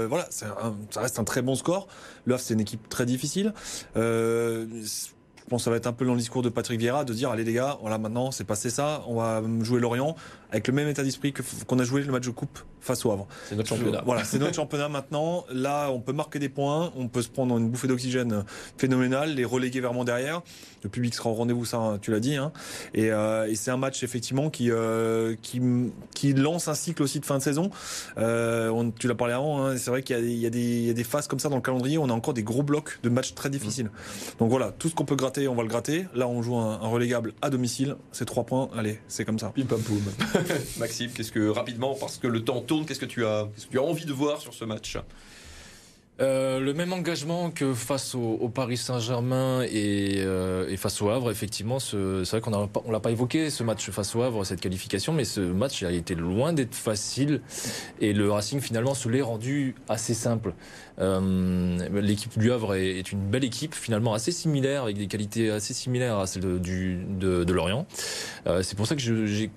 voilà, 0.07 0.27
un, 0.61 0.75
ça 0.91 1.01
reste 1.01 1.19
un 1.19 1.23
très 1.23 1.41
bon 1.41 1.55
score. 1.55 1.87
Le 2.25 2.33
Havre, 2.33 2.43
c'est 2.43 2.53
une 2.53 2.59
équipe 2.59 2.89
très 2.89 3.05
difficile. 3.05 3.53
Euh, 3.95 4.65
je 4.83 5.49
pense 5.49 5.61
que 5.61 5.65
ça 5.65 5.71
va 5.71 5.77
être 5.77 5.87
un 5.87 5.93
peu 5.93 6.05
dans 6.05 6.13
le 6.13 6.19
discours 6.19 6.43
de 6.43 6.49
Patrick 6.49 6.79
Vieira 6.79 7.05
de 7.05 7.11
dire 7.11 7.31
allez 7.31 7.43
les 7.43 7.53
gars, 7.53 7.79
voilà 7.81 7.97
maintenant 7.97 8.29
c'est 8.29 8.43
passé 8.43 8.69
ça, 8.69 9.03
on 9.07 9.15
va 9.15 9.41
jouer 9.61 9.79
Lorient 9.79 10.15
avec 10.51 10.67
le 10.67 10.73
même 10.73 10.87
état 10.87 11.03
d'esprit 11.03 11.33
qu'on 11.67 11.79
a 11.79 11.83
joué 11.83 12.01
le 12.01 12.11
match 12.11 12.25
de 12.25 12.31
coupe 12.31 12.59
face 12.81 13.05
au 13.05 13.11
Havre. 13.11 13.27
C'est 13.47 13.55
notre 13.55 13.69
championnat. 13.69 14.01
Voilà, 14.05 14.23
c'est 14.25 14.39
notre 14.39 14.55
championnat 14.55 14.89
maintenant. 14.89 15.45
Là, 15.51 15.89
on 15.91 15.99
peut 15.99 16.13
marquer 16.13 16.39
des 16.39 16.49
points, 16.49 16.91
on 16.95 17.07
peut 17.07 17.21
se 17.21 17.29
prendre 17.29 17.57
une 17.57 17.69
bouffée 17.69 17.87
d'oxygène 17.87 18.45
phénoménale, 18.77 19.35
les 19.35 19.45
reléguer 19.45 19.81
vraiment 19.81 20.03
derrière. 20.03 20.41
Le 20.83 20.89
public 20.89 21.13
sera 21.13 21.29
au 21.29 21.33
rendez-vous, 21.33 21.65
ça, 21.65 21.97
tu 22.01 22.11
l'as 22.11 22.21
dit. 22.21 22.35
Hein. 22.35 22.51
Et, 22.93 23.11
euh, 23.11 23.49
et 23.49 23.55
c'est 23.55 23.69
un 23.71 23.77
match 23.77 24.01
effectivement 24.03 24.49
qui, 24.49 24.71
euh, 24.71 25.35
qui 25.41 25.61
qui 26.15 26.33
lance 26.33 26.67
un 26.67 26.73
cycle 26.73 27.03
aussi 27.03 27.19
de 27.19 27.25
fin 27.25 27.37
de 27.37 27.43
saison. 27.43 27.69
Euh, 28.17 28.69
on, 28.69 28.89
tu 28.91 29.07
l'as 29.07 29.15
parlé 29.15 29.33
avant. 29.33 29.65
Hein, 29.65 29.77
c'est 29.77 29.89
vrai 29.89 30.03
qu'il 30.03 30.17
y, 30.29 30.39
y, 30.39 30.45
a 30.45 30.49
des, 30.49 30.61
il 30.61 30.85
y 30.85 30.89
a 30.89 30.93
des 30.93 31.03
phases 31.03 31.27
comme 31.27 31.39
ça 31.39 31.49
dans 31.49 31.57
le 31.57 31.61
calendrier. 31.61 31.97
On 31.97 32.09
a 32.09 32.13
encore 32.13 32.33
des 32.33 32.43
gros 32.43 32.63
blocs 32.63 32.99
de 33.03 33.09
matchs 33.09 33.35
très 33.35 33.49
difficiles. 33.49 33.91
Donc 34.39 34.49
voilà, 34.49 34.71
tout 34.71 34.87
ce 34.87 34.95
qu'on 34.95 35.05
peut 35.05 35.15
gratter 35.15 35.29
gratter, 35.29 35.47
on 35.47 35.55
va 35.55 35.63
le 35.63 35.69
gratter. 35.69 36.05
Là, 36.15 36.27
on 36.27 36.41
joue 36.41 36.55
un, 36.57 36.81
un 36.81 36.87
relégable 36.87 37.33
à 37.41 37.49
domicile. 37.49 37.95
C'est 38.11 38.25
trois 38.25 38.45
points. 38.45 38.69
Allez, 38.75 38.99
c'est 39.07 39.25
comme 39.25 39.37
ça. 39.39 39.51
Pim 39.55 39.65
pam 39.65 39.81
poum. 39.81 40.01
Maxime, 40.77 41.11
qu'est-ce 41.11 41.31
que 41.31 41.49
rapidement, 41.49 41.95
parce 41.95 42.17
que 42.17 42.27
le 42.27 42.43
temps 42.43 42.61
tourne, 42.61 42.85
qu'est-ce 42.85 42.99
que 42.99 43.05
tu 43.05 43.25
as, 43.25 43.47
tu 43.69 43.79
as 43.79 43.83
envie 43.83 44.05
de 44.05 44.13
voir 44.13 44.41
sur 44.41 44.53
ce 44.53 44.65
match? 44.65 44.97
Euh, 46.21 46.59
le 46.59 46.73
même 46.73 46.91
engagement 46.91 47.49
que 47.49 47.73
face 47.73 48.13
au, 48.13 48.49
Paris 48.53 48.75
Saint-Germain 48.75 49.61
et, 49.61 50.15
euh, 50.17 50.67
et 50.67 50.75
face 50.75 51.01
au 51.01 51.09
Havre, 51.09 51.31
effectivement, 51.31 51.79
ce- 51.79 52.25
c'est 52.25 52.37
vrai 52.37 52.41
qu'on 52.41 52.69
on 52.85 52.91
l'a 52.91 52.99
pas 52.99 53.11
évoqué 53.11 53.49
ce 53.49 53.63
match 53.63 53.89
face 53.89 54.13
au 54.17 54.21
Havre, 54.23 54.43
cette 54.43 54.59
qualification, 54.59 55.13
mais 55.13 55.23
ce 55.23 55.39
match 55.39 55.81
a 55.81 55.91
été 55.93 56.15
loin 56.15 56.51
d'être 56.51 56.75
facile 56.75 57.39
et 58.01 58.11
le 58.11 58.29
Racing 58.29 58.59
finalement 58.59 58.95
se 58.95 59.07
l'est 59.07 59.21
rendu 59.21 59.75
assez 59.87 60.13
simple. 60.13 60.53
Euh, 60.99 61.77
L'équipe 62.01 62.37
du 62.37 62.51
Havre 62.51 62.75
est, 62.75 63.13
une 63.13 63.21
belle 63.21 63.45
équipe, 63.45 63.73
finalement 63.73 64.13
assez 64.13 64.33
similaire, 64.33 64.83
avec 64.83 64.97
des 64.97 65.07
qualités 65.07 65.49
assez 65.49 65.73
similaires 65.73 66.17
à 66.17 66.27
celles 66.27 66.43
de, 66.43 66.57
du, 66.57 66.99
de, 67.17 67.53
Lorient. 67.53 67.87
C'est 68.61 68.75
pour 68.75 68.87
ça 68.87 68.95
que 68.95 69.01
j'ai 69.01 69.51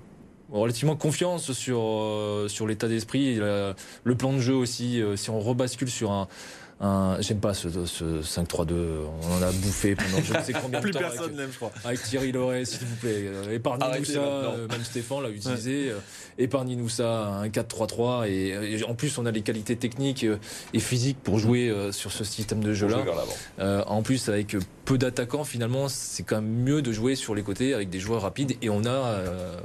relativement 0.61 0.97
confiance 0.97 1.53
sur, 1.53 1.81
euh, 1.81 2.47
sur 2.49 2.67
l'état 2.67 2.89
d'esprit, 2.89 3.37
le 3.37 4.15
plan 4.15 4.33
de 4.33 4.39
jeu 4.39 4.55
aussi. 4.55 5.01
euh, 5.01 5.17
si 5.17 5.31
on 5.31 5.41
rebascule 5.41 5.91
sur 5.91 6.11
un. 6.11 6.29
Un- 6.83 7.17
J'aime 7.21 7.39
pas 7.41 7.55
ce, 7.55 7.69
ce 7.87 8.23
5-3-2, 8.23 8.75
on 9.23 9.39
en 9.39 9.43
a 9.43 9.53
bouffé 9.53 9.95
pendant 9.95 10.23
je 10.23 10.35
ne 10.35 10.43
sais 10.43 10.53
combien 10.53 10.79
de 10.81 10.83
Plus 10.83 10.91
temps. 10.93 10.99
personne 10.99 11.37
je 11.51 11.57
crois. 11.57 11.71
avec 11.85 12.03
Thierry 12.03 12.33
Loret, 12.33 12.65
s'il 12.65 12.85
vous 12.87 12.97
plaît. 12.97 13.25
Euh, 13.27 13.53
Épargnez-nous 13.55 14.05
ça. 14.05 14.19
euh, 14.19 14.67
Même 14.69 14.83
Stéphane 14.85 15.23
l'a 15.23 15.29
utilisé. 15.31 15.91
euh, 15.91 15.99
Épargnez-nous 16.39 16.89
ça, 16.89 17.27
un 17.27 17.49
4-3-3. 17.49 18.29
Et, 18.29 18.49
et 18.79 18.85
en 18.85 18.95
plus, 18.95 19.17
on 19.19 19.27
a 19.27 19.31
les 19.31 19.43
qualités 19.43 19.77
techniques 19.77 20.27
et 20.75 20.79
physiques 20.81 21.19
pour 21.23 21.39
jouer 21.39 21.69
euh, 21.71 21.93
sur 21.93 22.11
ce 22.13 22.25
système 22.25 22.63
de 22.63 22.73
jeu-là. 22.75 23.05
Euh, 23.61 23.83
en 23.87 24.03
plus, 24.03 24.29
avec 24.29 24.57
peu 24.85 24.99
d'attaquants, 24.99 25.45
finalement, 25.45 25.89
c'est 25.89 26.25
quand 26.25 26.37
même 26.43 26.51
mieux 26.65 26.83
de 26.83 26.91
jouer 26.93 27.15
sur 27.15 27.35
les 27.35 27.43
côtés 27.43 27.75
avec 27.75 27.91
des 27.91 28.01
joueurs 28.01 28.23
rapides. 28.23 28.57
Et 28.63 28.71
on 28.71 28.85
a 28.85 29.21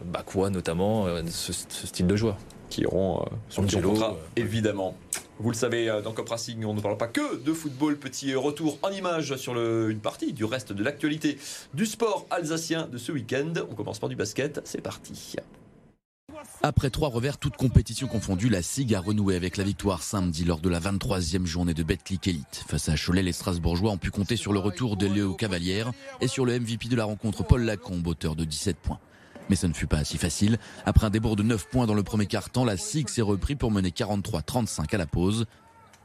bah, 0.05 0.23
quoi, 0.25 0.49
notamment, 0.49 1.07
ce, 1.29 1.51
ce 1.53 1.87
style 1.87 2.05
de 2.07 2.15
joueur. 2.15 2.37
Qui 2.69 2.81
iront 2.81 3.21
euh, 3.21 3.25
sur 3.49 3.61
le 3.61 3.67
contrat, 3.81 4.11
euh, 4.13 4.41
évidemment. 4.41 4.95
Vous 5.39 5.51
le 5.51 5.55
savez, 5.55 5.87
euh, 5.89 6.01
dans 6.01 6.13
Cop 6.13 6.27
Racing, 6.29 6.65
on 6.65 6.73
ne 6.73 6.81
parle 6.81 6.97
pas 6.97 7.07
que 7.07 7.37
de 7.37 7.53
football. 7.53 7.97
Petit 7.97 8.33
retour 8.33 8.79
en 8.81 8.89
image 8.89 9.35
sur 9.37 9.53
le- 9.53 9.89
une 9.91 9.99
partie 9.99 10.33
du 10.33 10.43
reste 10.45 10.73
de 10.73 10.83
l'actualité 10.83 11.37
du 11.75 11.85
sport 11.85 12.25
alsacien 12.31 12.87
de 12.91 12.97
ce 12.97 13.11
week-end. 13.11 13.53
On 13.69 13.75
commence 13.75 13.99
par 13.99 14.09
du 14.09 14.15
basket. 14.15 14.61
C'est 14.65 14.81
parti. 14.81 15.35
Après 16.61 16.89
trois 16.89 17.09
revers, 17.09 17.37
toutes 17.37 17.55
compétitions 17.55 18.07
confondues, 18.07 18.49
la 18.49 18.61
SIG 18.61 18.93
a 18.95 18.99
renoué 18.99 19.35
avec 19.35 19.57
la 19.57 19.63
victoire 19.63 20.03
samedi 20.03 20.43
lors 20.43 20.59
de 20.59 20.69
la 20.69 20.79
23e 20.79 21.45
journée 21.45 21.73
de 21.73 21.83
Betclic 21.83 22.27
Elite. 22.27 22.63
Face 22.67 22.89
à 22.89 22.95
Cholet, 22.95 23.23
les 23.23 23.31
Strasbourgeois 23.31 23.91
ont 23.91 23.97
pu 23.97 24.11
compter 24.11 24.35
sur 24.35 24.53
le 24.53 24.59
retour 24.59 24.97
de 24.97 25.07
Léo 25.07 25.33
Cavalière 25.33 25.91
et 26.21 26.27
sur 26.27 26.45
le 26.45 26.59
MVP 26.59 26.89
de 26.89 26.95
la 26.95 27.05
rencontre 27.05 27.43
Paul 27.43 27.63
Lacombe, 27.63 28.05
auteur 28.07 28.35
de 28.35 28.43
17 28.43 28.77
points. 28.77 28.99
Mais 29.49 29.55
ce 29.55 29.67
ne 29.67 29.73
fut 29.73 29.87
pas 29.87 30.03
si 30.03 30.17
facile. 30.17 30.57
Après 30.85 31.07
un 31.07 31.09
débour 31.09 31.35
de 31.35 31.43
9 31.43 31.67
points 31.69 31.85
dans 31.85 31.93
le 31.93 32.03
premier 32.03 32.25
quart-temps, 32.25 32.65
la 32.65 32.77
SIG 32.77 33.09
s'est 33.09 33.21
repris 33.21 33.55
pour 33.55 33.71
mener 33.71 33.89
43-35 33.89 34.93
à 34.93 34.97
la 34.97 35.05
pause. 35.05 35.45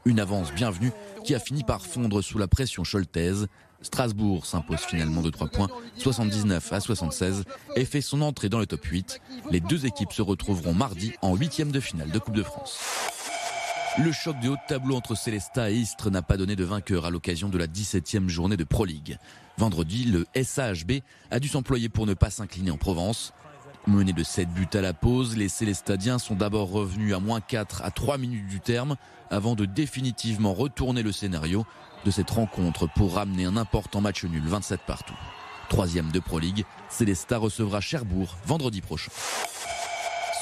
Une 0.05 0.19
avance 0.19 0.51
bienvenue 0.53 0.91
qui 1.23 1.33
a 1.35 1.39
fini 1.39 1.63
par 1.63 1.85
fondre 1.85 2.21
sous 2.21 2.37
la 2.37 2.47
pression 2.47 2.83
choltaise. 2.83 3.47
Strasbourg 3.81 4.45
s'impose 4.45 4.79
finalement 4.79 5.21
de 5.21 5.29
3 5.29 5.47
points, 5.47 5.67
79 5.97 6.71
à 6.71 6.79
76, 6.79 7.43
et 7.75 7.85
fait 7.85 8.01
son 8.01 8.21
entrée 8.21 8.49
dans 8.49 8.59
le 8.59 8.65
top 8.65 8.83
8. 8.85 9.21
Les 9.51 9.59
deux 9.59 9.85
équipes 9.85 10.13
se 10.13 10.21
retrouveront 10.21 10.73
mardi 10.73 11.13
en 11.21 11.35
huitième 11.35 11.71
de 11.71 11.79
finale 11.79 12.11
de 12.11 12.19
Coupe 12.19 12.35
de 12.35 12.43
France. 12.43 12.79
Le 13.99 14.11
choc 14.11 14.39
de 14.39 14.49
haut 14.49 14.55
de 14.55 14.67
tableau 14.67 14.95
entre 14.95 15.13
Célestat 15.13 15.69
et 15.69 15.75
Istres 15.75 16.09
n'a 16.09 16.23
pas 16.23 16.35
donné 16.35 16.55
de 16.55 16.63
vainqueur 16.63 17.05
à 17.05 17.11
l'occasion 17.11 17.49
de 17.49 17.59
la 17.59 17.67
17e 17.67 18.27
journée 18.27 18.57
de 18.57 18.63
Pro 18.63 18.85
League. 18.85 19.19
Vendredi, 19.57 20.05
le 20.05 20.25
SAHB 20.33 21.01
a 21.29 21.39
dû 21.39 21.47
s'employer 21.47 21.89
pour 21.89 22.07
ne 22.07 22.15
pas 22.15 22.31
s'incliner 22.31 22.71
en 22.71 22.77
Provence. 22.77 23.33
Menés 23.85 24.13
de 24.13 24.23
7 24.23 24.49
buts 24.49 24.67
à 24.73 24.81
la 24.81 24.93
pause, 24.93 25.37
les 25.37 25.47
Célestadiens 25.47 26.17
sont 26.17 26.33
d'abord 26.33 26.71
revenus 26.71 27.13
à 27.13 27.19
moins 27.19 27.39
4 27.39 27.83
à 27.83 27.91
3 27.91 28.17
minutes 28.17 28.47
du 28.47 28.59
terme 28.59 28.95
avant 29.29 29.53
de 29.53 29.65
définitivement 29.65 30.55
retourner 30.55 31.03
le 31.03 31.11
scénario 31.11 31.63
de 32.03 32.09
cette 32.09 32.31
rencontre 32.31 32.89
pour 32.95 33.13
ramener 33.13 33.45
un 33.45 33.57
important 33.57 34.01
match 34.01 34.23
nul 34.23 34.43
27 34.43 34.81
partout. 34.87 35.17
Troisième 35.69 36.11
de 36.11 36.19
Pro 36.19 36.39
League, 36.39 36.65
Célestat 36.89 37.37
recevra 37.37 37.79
Cherbourg 37.79 38.37
vendredi 38.47 38.81
prochain. 38.81 39.11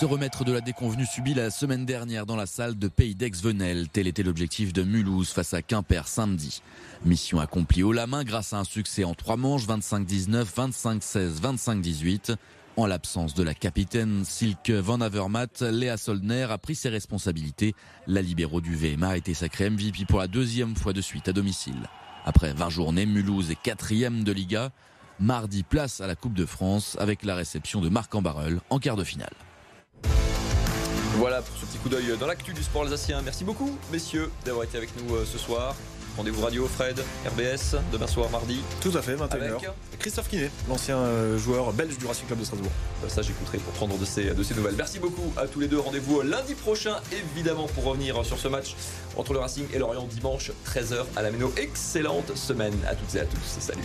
Se 0.01 0.07
remettre 0.07 0.43
de 0.43 0.51
la 0.51 0.61
déconvenue 0.61 1.05
subie 1.05 1.35
la 1.35 1.51
semaine 1.51 1.85
dernière 1.85 2.25
dans 2.25 2.35
la 2.35 2.47
salle 2.47 2.75
de 2.79 2.87
Pays 2.87 3.13
d'Aix-Venelle, 3.13 3.87
tel 3.87 4.07
était 4.07 4.23
l'objectif 4.23 4.73
de 4.73 4.81
Mulhouse 4.81 5.29
face 5.29 5.53
à 5.53 5.61
Quimper 5.61 6.07
samedi. 6.07 6.63
Mission 7.05 7.39
accomplie 7.39 7.83
haut 7.83 7.91
la 7.91 8.07
main 8.07 8.23
grâce 8.23 8.51
à 8.53 8.57
un 8.57 8.63
succès 8.63 9.03
en 9.03 9.13
trois 9.13 9.37
manches 9.37 9.67
25-19, 9.67 10.45
25-16, 10.55 11.39
25-18. 11.39 12.35
En 12.77 12.87
l'absence 12.87 13.35
de 13.35 13.43
la 13.43 13.53
capitaine 13.53 14.25
Silke 14.25 14.71
Van 14.71 15.01
Avermaet, 15.01 15.61
Léa 15.61 15.97
Soldner 15.97 16.47
a 16.49 16.57
pris 16.57 16.73
ses 16.73 16.89
responsabilités. 16.89 17.75
La 18.07 18.23
libéraux 18.23 18.59
du 18.59 18.75
VM 18.75 19.03
a 19.03 19.17
été 19.17 19.35
sacrée 19.35 19.69
MVP 19.69 20.05
pour 20.07 20.17
la 20.17 20.27
deuxième 20.27 20.75
fois 20.75 20.93
de 20.93 21.01
suite 21.01 21.27
à 21.27 21.31
domicile. 21.31 21.87
Après 22.25 22.53
20 22.53 22.69
journées, 22.69 23.05
Mulhouse 23.05 23.51
est 23.51 23.61
quatrième 23.61 24.23
de 24.23 24.31
Liga. 24.31 24.71
Mardi, 25.19 25.61
place 25.61 26.01
à 26.01 26.07
la 26.07 26.15
Coupe 26.15 26.33
de 26.33 26.47
France 26.47 26.97
avec 26.99 27.23
la 27.23 27.35
réception 27.35 27.81
de 27.81 27.89
Marc 27.89 28.15
Ambarel 28.15 28.61
en 28.71 28.79
quart 28.79 28.95
de 28.95 29.03
finale. 29.03 29.29
Voilà 31.21 31.43
pour 31.43 31.55
ce 31.55 31.67
petit 31.67 31.77
coup 31.77 31.87
d'œil 31.87 32.17
dans 32.19 32.25
l'actu 32.25 32.51
du 32.51 32.63
sport 32.63 32.81
alsacien. 32.81 33.21
Merci 33.21 33.43
beaucoup, 33.43 33.77
messieurs, 33.91 34.31
d'avoir 34.43 34.63
été 34.63 34.75
avec 34.77 34.89
nous 34.97 35.17
euh, 35.17 35.23
ce 35.23 35.37
soir. 35.37 35.75
Rendez-vous 36.17 36.41
radio 36.41 36.65
Fred, 36.65 36.99
RBS, 37.27 37.75
demain 37.93 38.07
soir, 38.07 38.27
mardi. 38.31 38.59
Tout 38.81 38.91
à 38.95 39.03
fait, 39.03 39.13
21h. 39.13 39.29
Avec 39.29 39.53
Christophe 39.99 40.29
Kiné, 40.29 40.49
l'ancien 40.67 40.97
euh, 40.97 41.37
joueur 41.37 41.73
belge 41.73 41.99
du 41.99 42.07
Racing 42.07 42.25
Club 42.25 42.39
de 42.39 42.43
Strasbourg. 42.43 42.71
Euh, 43.05 43.07
Ça, 43.07 43.21
j'écouterai 43.21 43.59
pour 43.59 43.71
prendre 43.73 43.99
de 43.99 44.03
ces, 44.03 44.31
de 44.31 44.41
ces 44.41 44.55
nouvelles. 44.55 44.73
Merci 44.75 44.97
beaucoup 44.97 45.31
à 45.37 45.45
tous 45.45 45.59
les 45.59 45.67
deux. 45.67 45.79
Rendez-vous 45.79 46.21
lundi 46.23 46.55
prochain, 46.55 46.95
évidemment, 47.11 47.67
pour 47.67 47.83
revenir 47.83 48.25
sur 48.25 48.39
ce 48.39 48.47
match 48.47 48.75
entre 49.15 49.33
le 49.33 49.39
Racing 49.41 49.67
et 49.75 49.77
Lorient 49.77 50.07
dimanche, 50.07 50.51
13h 50.65 51.05
à 51.15 51.21
la 51.21 51.29
Méno. 51.29 51.53
Excellente 51.55 52.35
semaine 52.35 52.73
à 52.89 52.95
toutes 52.95 53.13
et 53.13 53.19
à 53.19 53.25
tous. 53.25 53.59
Salut. 53.59 53.83